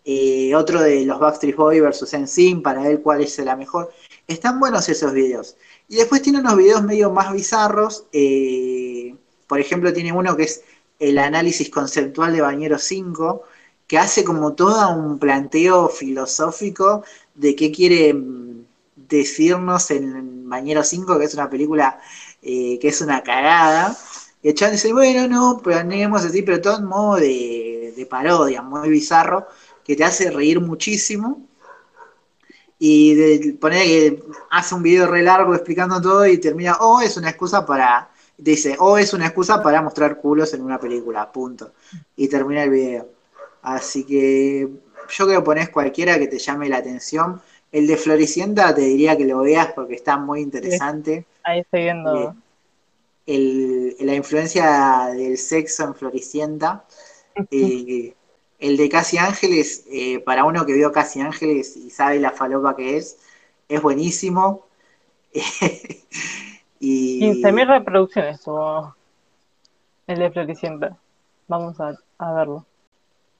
[0.04, 3.90] Eh, otro de los Backstreet Boys versus NSYNC, para ver cuál es la mejor.
[4.26, 5.56] Están buenos esos videos.
[5.88, 8.06] Y después tiene unos videos medio más bizarros.
[8.12, 9.14] eh,
[9.46, 10.62] por ejemplo, tiene uno que es
[10.98, 13.42] el análisis conceptual de Bañero 5,
[13.86, 18.64] que hace como todo un planteo filosófico de qué quiere mm,
[19.08, 22.00] decirnos en Bañero 5, que es una película
[22.42, 23.96] eh, que es una cagada.
[24.42, 29.46] Y el dice, bueno, no, planeemos así, pero todo en modo de parodia, muy bizarro,
[29.84, 31.46] que te hace reír muchísimo.
[32.78, 37.16] Y de, poner que hace un video re largo explicando todo y termina, oh, es
[37.16, 41.72] una excusa para, dice, oh, es una excusa para mostrar culos en una película, punto.
[42.16, 43.08] Y termina el video.
[43.62, 44.68] Así que
[45.08, 47.40] yo creo que pones cualquiera que te llame la atención.
[47.70, 51.24] El de Floricienta te diría que lo veas porque está muy interesante.
[51.42, 52.30] Ahí estoy viendo.
[52.30, 52.32] Eh,
[53.26, 56.84] el- la influencia del sexo en Floricienta.
[57.50, 58.14] Eh,
[58.58, 62.76] el de Casi Ángeles, eh, para uno que vio Casi Ángeles y sabe la falopa
[62.76, 63.18] que es,
[63.68, 64.66] es buenísimo.
[66.80, 68.94] y 15.000 reproducciones tuvo
[70.06, 70.96] el de Floricienta.
[71.48, 72.64] Vamos a, a verlo.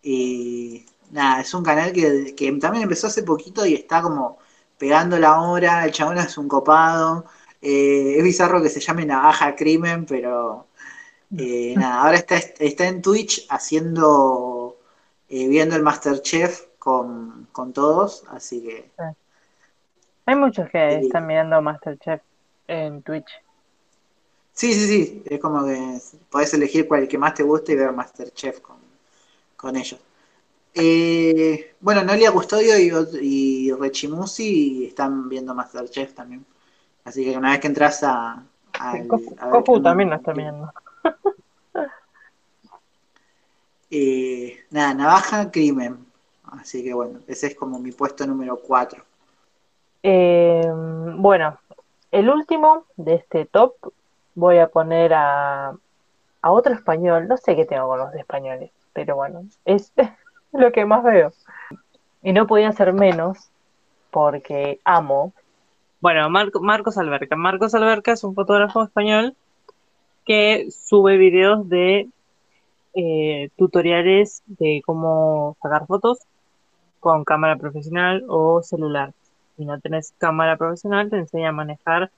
[0.02, 4.38] Y nada, es un canal que, que también empezó hace poquito y está como
[4.78, 5.84] pegando la hora.
[5.84, 7.24] El chabón es un copado.
[7.62, 10.66] Eh, es bizarro que se llame Navaja Crimen, pero
[11.38, 14.53] eh, nada, ahora está, está en Twitch haciendo,
[15.34, 18.90] eh, viendo el Masterchef con, con todos, así que
[20.26, 21.06] Hay muchos que Sí.
[21.06, 22.20] están mirando Masterchef
[22.66, 23.30] en Twitch.
[24.52, 25.98] sí, sí, sí, es como que
[26.30, 28.76] podés elegir cuál que más te guste y ver Masterchef con,
[29.56, 30.00] con ellos.
[30.74, 32.92] Eh, bueno, Noelia Custodio y,
[33.68, 36.46] y Rechimusi están viendo Masterchef también.
[37.04, 38.44] Así que una vez que entras a.
[38.80, 40.72] al- Cofu a ver Cofu qué también lo está mirando.
[43.96, 46.04] Eh, nada, Navaja, Crimen.
[46.42, 49.00] Así que bueno, ese es como mi puesto número 4.
[50.02, 50.68] Eh,
[51.16, 51.56] bueno,
[52.10, 53.74] el último de este top
[54.34, 55.76] voy a poner a,
[56.42, 57.28] a otro español.
[57.28, 59.92] No sé qué tengo con los españoles, pero bueno, es
[60.52, 61.32] lo que más veo.
[62.20, 63.48] Y no podía ser menos
[64.10, 65.32] porque amo.
[66.00, 67.36] Bueno, Marco, Marcos Alberca.
[67.36, 69.36] Marcos Alberca es un fotógrafo español
[70.24, 72.08] que sube videos de
[72.94, 76.18] eh, tutoriales de cómo sacar fotos
[77.00, 79.12] con cámara profesional o celular.
[79.56, 82.10] Si no tenés cámara profesional, te enseña a manejar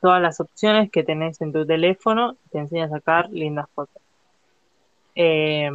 [0.00, 4.02] todas las opciones que tenés en tu teléfono, te enseña a sacar lindas fotos.
[5.14, 5.70] Eh,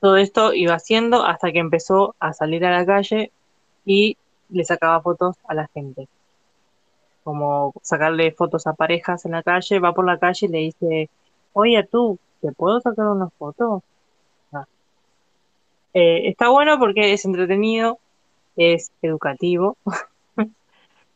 [0.00, 3.32] todo esto iba haciendo hasta que empezó a salir a la calle
[3.84, 4.16] y
[4.50, 6.08] le sacaba fotos a la gente.
[7.24, 11.10] Como sacarle fotos a parejas en la calle, va por la calle y le dice,
[11.54, 13.82] oye tú, ¿te puedo sacar una foto?
[14.52, 14.66] Ah.
[15.94, 17.98] Eh, está bueno porque es entretenido,
[18.56, 19.76] es educativo.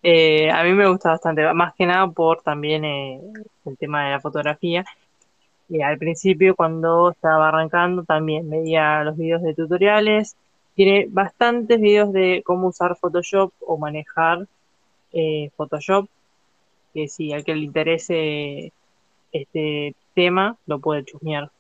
[0.03, 3.21] Eh, a mí me gusta bastante, más que nada por también eh,
[3.67, 4.83] el tema de la fotografía.
[5.69, 10.37] Y al principio, cuando estaba arrancando, también veía los videos de tutoriales.
[10.75, 14.47] Tiene bastantes videos de cómo usar Photoshop o manejar
[15.55, 16.09] Photoshop.
[16.95, 18.73] Que si al que le interese
[19.33, 21.51] este tema, lo puede chusmear.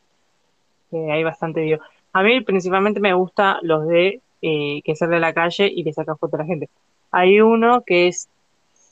[0.92, 1.80] Eh, hay bastante videos.
[2.12, 5.92] A mí principalmente me gusta los de eh, que sale a la calle y le
[5.92, 6.68] saca foto a la gente.
[7.10, 8.28] Hay uno que es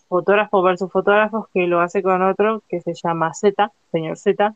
[0.09, 4.55] fotógrafo versus fotógrafos que lo hace con otro que se llama Z, señor Z,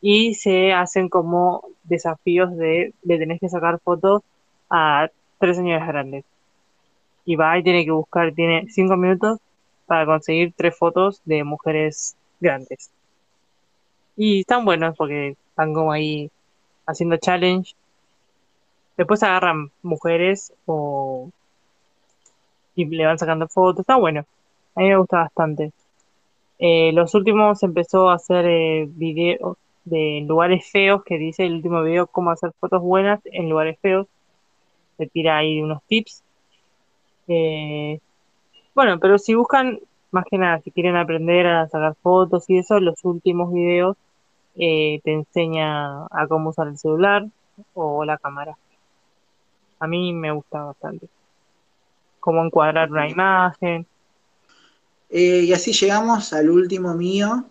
[0.00, 4.22] y se hacen como desafíos de le tenés que sacar fotos
[4.70, 5.08] a
[5.38, 6.24] tres señores grandes.
[7.24, 9.40] Y va y tiene que buscar, tiene cinco minutos
[9.86, 12.90] para conseguir tres fotos de mujeres grandes.
[14.16, 16.30] Y están buenos porque están como ahí
[16.86, 17.74] haciendo challenge.
[18.96, 21.30] Después agarran mujeres o
[22.74, 23.80] y le van sacando fotos.
[23.80, 24.24] Está bueno.
[24.74, 25.72] A mí me gusta bastante.
[26.58, 31.82] Eh, los últimos empezó a hacer eh, videos de lugares feos, que dice el último
[31.82, 34.06] video cómo hacer fotos buenas en lugares feos.
[34.98, 36.22] Se tira ahí unos tips.
[37.28, 38.00] Eh,
[38.74, 42.80] bueno, pero si buscan, más que nada, si quieren aprender a sacar fotos y eso,
[42.80, 43.96] los últimos videos
[44.58, 47.26] eh, te enseña a cómo usar el celular
[47.74, 48.56] o la cámara.
[49.78, 51.08] A mí me gusta bastante.
[52.20, 53.86] Cómo encuadrar una imagen.
[55.10, 57.44] Eh, y así llegamos al último mío,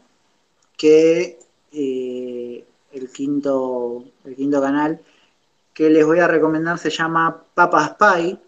[0.78, 1.40] que
[1.72, 5.02] eh, el, quinto, el quinto canal
[5.74, 8.40] que les voy a recomendar se llama Papas Pie.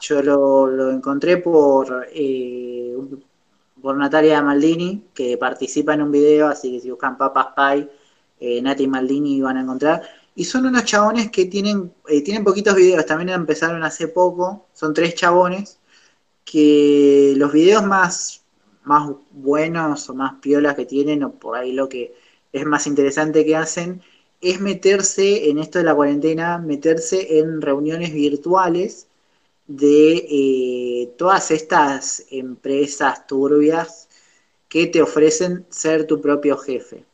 [0.00, 2.96] Yo lo, lo encontré por, eh,
[3.86, 7.88] por Natalia Maldini, que participa en un video, así que si buscan Papas Pie,
[8.40, 10.02] eh, Nati Maldini van a encontrar.
[10.34, 14.92] Y son unos chabones que tienen, eh, tienen poquitos videos, también empezaron hace poco, son
[14.92, 15.78] tres chabones
[16.44, 18.42] que los videos más,
[18.82, 22.12] más buenos o más piolas que tienen, o por ahí lo que
[22.52, 24.02] es más interesante que hacen,
[24.40, 29.06] es meterse en esto de la cuarentena, meterse en reuniones virtuales
[29.66, 34.08] de eh, todas estas empresas turbias
[34.68, 37.04] que te ofrecen ser tu propio jefe.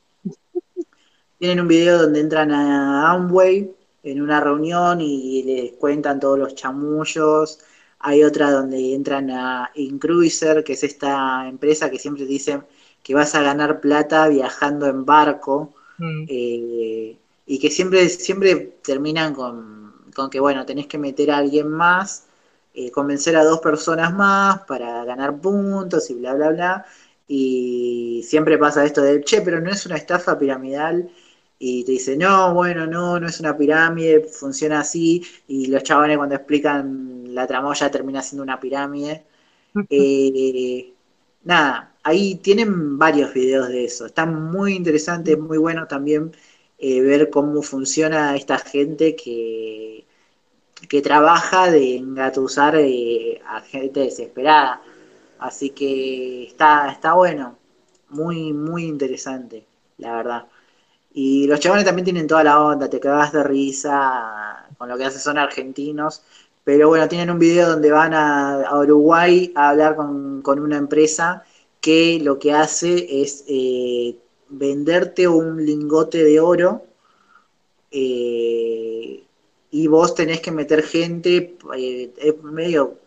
[1.38, 6.55] Tienen un video donde entran a Amway en una reunión y les cuentan todos los
[6.55, 7.59] chamullos.
[8.00, 12.64] Hay otra donde entran a Incruiser, que es esta empresa que siempre dicen
[13.03, 15.74] que vas a ganar plata viajando en barco.
[15.98, 16.24] Mm.
[16.28, 21.68] Eh, y que siempre, siempre terminan con, con que, bueno, tenés que meter a alguien
[21.68, 22.26] más,
[22.74, 26.86] eh, convencer a dos personas más para ganar puntos y bla, bla, bla.
[27.28, 31.10] Y siempre pasa esto de, che, pero no es una estafa piramidal.
[31.58, 35.24] Y te dice, no, bueno, no, no es una pirámide, funciona así.
[35.48, 39.24] Y los chavales cuando explican la tramoya termina siendo una pirámide.
[39.90, 40.92] Eh,
[41.44, 44.06] nada, ahí tienen varios videos de eso.
[44.06, 46.32] Están muy interesantes, muy buenos también
[46.78, 50.04] eh, ver cómo funciona esta gente que,
[50.93, 54.82] que trabaja de engatusar eh, a gente desesperada.
[55.38, 57.57] Así que está, está bueno,
[58.11, 59.64] muy, muy interesante,
[59.97, 60.47] la verdad.
[61.14, 65.07] Y los chavales también tienen toda la onda, te cagas de risa con lo que
[65.07, 66.24] hacen, son argentinos.
[66.62, 71.43] Pero bueno, tienen un video donde van a, Uruguay a hablar con, una empresa
[71.80, 74.18] que lo que hace es eh,
[74.51, 76.82] venderte un lingote de oro
[77.90, 79.24] eh,
[79.72, 82.98] y vos tenés que meter gente, eh, es medio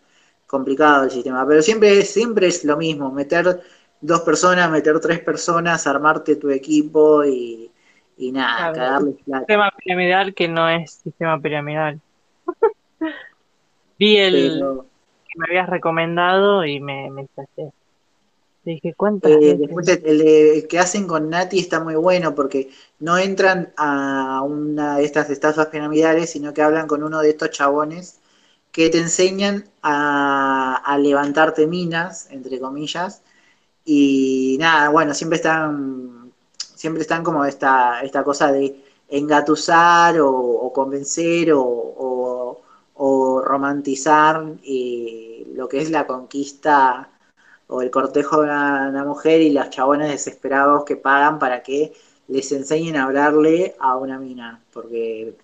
[0.46, 3.60] complicado el sistema, pero siempre, siempre es lo mismo, meter
[4.00, 7.70] dos personas, meter tres personas, armarte tu equipo y,
[8.18, 9.38] nada, cagarle plata.
[9.40, 12.00] Sistema piramidal que no es sistema piramidal.
[13.98, 14.60] Vi el
[15.28, 17.28] que me habías recomendado y me, me
[18.66, 23.72] Dije, ¿cuántas eh, después el, que hacen con Nati está muy bueno porque no entran
[23.76, 28.18] a una de estas estafas piramidales, sino que hablan con uno de estos chabones
[28.72, 33.22] que te enseñan a, levantarte minas, entre comillas,
[33.84, 41.52] y nada, bueno, siempre están, siempre están como esta, esta cosa de engatusar o, convencer
[41.54, 42.62] o,
[43.44, 47.10] romantizar eh, lo que es la conquista
[47.68, 51.92] o el cortejo de una, mujer y los chabones desesperados que pagan para que
[52.28, 55.34] les enseñen a hablarle a una mina, porque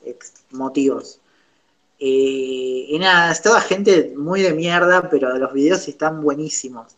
[0.50, 1.20] motivos.
[1.98, 6.96] Eh, y nada, es toda gente muy de mierda, pero los videos están buenísimos.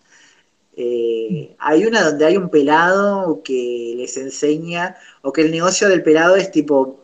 [0.77, 6.03] Eh, hay una donde hay un pelado que les enseña, o que el negocio del
[6.03, 7.01] pelado es tipo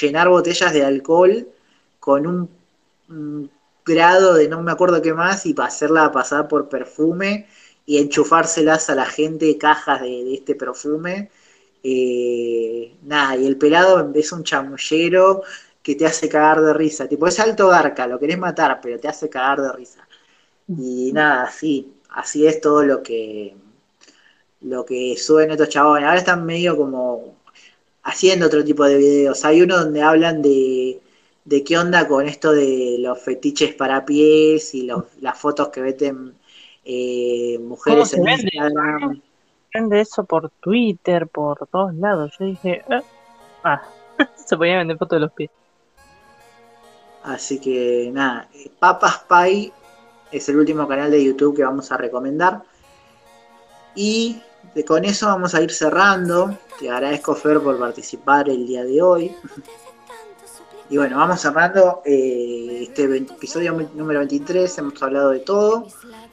[0.00, 1.48] llenar botellas de alcohol
[1.98, 3.50] con un
[3.90, 7.46] grado de no me acuerdo qué más y para hacerla pasar por perfume
[7.86, 11.30] y enchufárselas a la gente cajas de, este perfume.
[11.82, 15.42] Eh, nada, y el pelado es un chamullero
[15.82, 17.08] que te hace cagar de risa.
[17.08, 20.06] Tipo, es alto garca, lo querés matar, pero te hace cagar de risa.
[20.68, 23.54] Y nada, así, así es todo lo que
[24.62, 26.06] lo que suben estos chabones.
[26.06, 27.36] Ahora están medio como
[28.02, 29.44] haciendo otro tipo de videos.
[29.44, 31.00] Hay uno donde hablan de
[31.44, 34.88] de qué onda con esto de los fetiches para pies y
[35.20, 36.34] las fotos que meten
[36.84, 38.50] eh, mujeres en vende?
[38.52, 39.22] Instagram.
[39.72, 42.34] Vende eso por Twitter, por todos lados.
[42.38, 43.02] Yo dije, ah,
[43.64, 43.82] ah
[44.36, 45.50] se podía vender fotos de los pies.
[47.22, 49.72] Así que nada, Papas Pie
[50.32, 52.62] es el último canal de YouTube que vamos a recomendar.
[53.94, 54.40] Y
[54.86, 56.56] con eso vamos a ir cerrando.
[56.78, 59.36] Te agradezco, Fer, por participar el día de hoy.
[60.90, 65.86] Y bueno, vamos cerrando eh, este episodio número 23, hemos hablado de todo,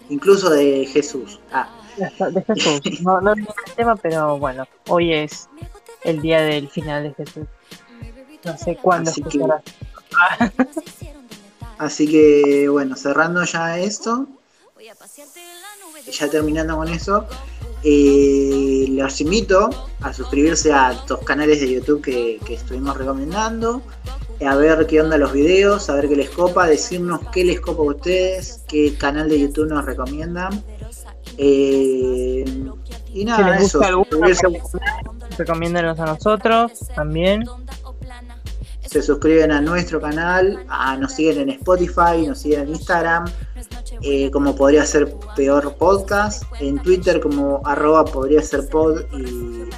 [0.09, 1.39] incluso de Jesús.
[1.53, 1.69] Ah.
[1.95, 5.47] De Jesús, no, no es el tema, pero bueno, hoy es
[6.03, 7.47] el día del final de Jesús.
[8.43, 9.45] No sé cuándo así que,
[11.77, 14.25] así que bueno, cerrando ya esto,
[16.11, 17.27] ya terminando con eso,
[17.83, 19.69] eh, los invito
[20.01, 23.83] a suscribirse a estos canales de YouTube que, que estuvimos recomendando
[24.45, 27.81] a ver qué onda los videos, a ver qué les copa, decirnos qué les copa
[27.81, 30.63] a ustedes, qué canal de YouTube nos recomiendan.
[31.37, 32.45] Eh,
[33.13, 33.81] y nada, eso.
[35.37, 37.45] Recomiéndanos a nosotros también.
[38.85, 40.65] Se suscriben a nuestro canal,
[40.99, 43.25] nos siguen en Spotify, nos siguen en Instagram,
[44.01, 49.69] eh, como podría ser peor podcast, en Twitter como arroba podría ser pod y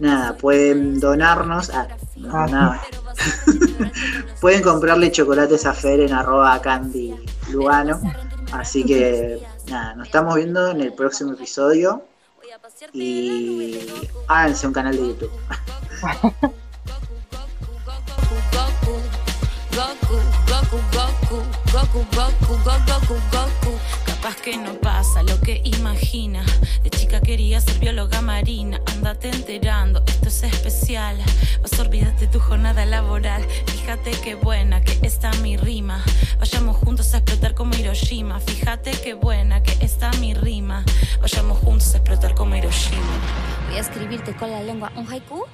[0.00, 1.70] nada, pueden donarnos.
[1.70, 2.82] Ah, no, nada.
[4.40, 7.14] Pueden comprarle chocolates a Fer en arroba candy
[7.50, 8.00] Lugano.
[8.52, 12.04] Así que nada, nos estamos viendo en el próximo episodio.
[12.92, 13.78] Y
[14.28, 15.30] háganse un canal de YouTube.
[24.36, 26.44] Que no pasa, lo que imagina.
[26.82, 31.16] De chica quería ser bióloga marina, andate enterando, esto es especial.
[31.62, 36.02] Vas a olvidarte tu jornada laboral, fíjate qué buena que está mi rima.
[36.38, 40.84] Vayamos juntos a explotar como Hiroshima, fíjate qué buena que está mi rima.
[41.20, 43.02] Vayamos juntos a explotar como Hiroshima.
[43.68, 45.44] Voy a escribirte con la lengua un haiku.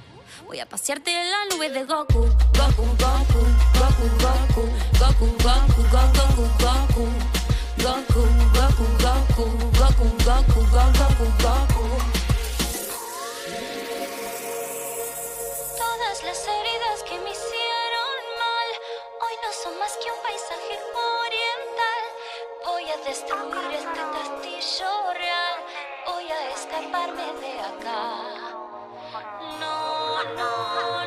[0.47, 1.85] Voy a pasearte en la nube de.
[1.85, 3.39] Goku, Goku, Goku,
[3.79, 4.63] Goku, Goku,
[4.99, 5.81] Goku, Goku, Goku.
[5.91, 7.44] Goku, Goku,
[7.83, 8.23] Goku,
[8.55, 9.45] Goku, Goku,
[9.77, 11.85] Goku, Goku, Goku, Goku,
[15.77, 18.69] Todas las heridas que me hicieron mal,
[19.21, 20.79] hoy no son más que un paisaje
[21.25, 22.03] oriental.
[22.65, 25.55] Voy a destruir este castillo real,
[26.07, 28.55] voy a escaparme de acá.
[29.59, 31.04] No, no.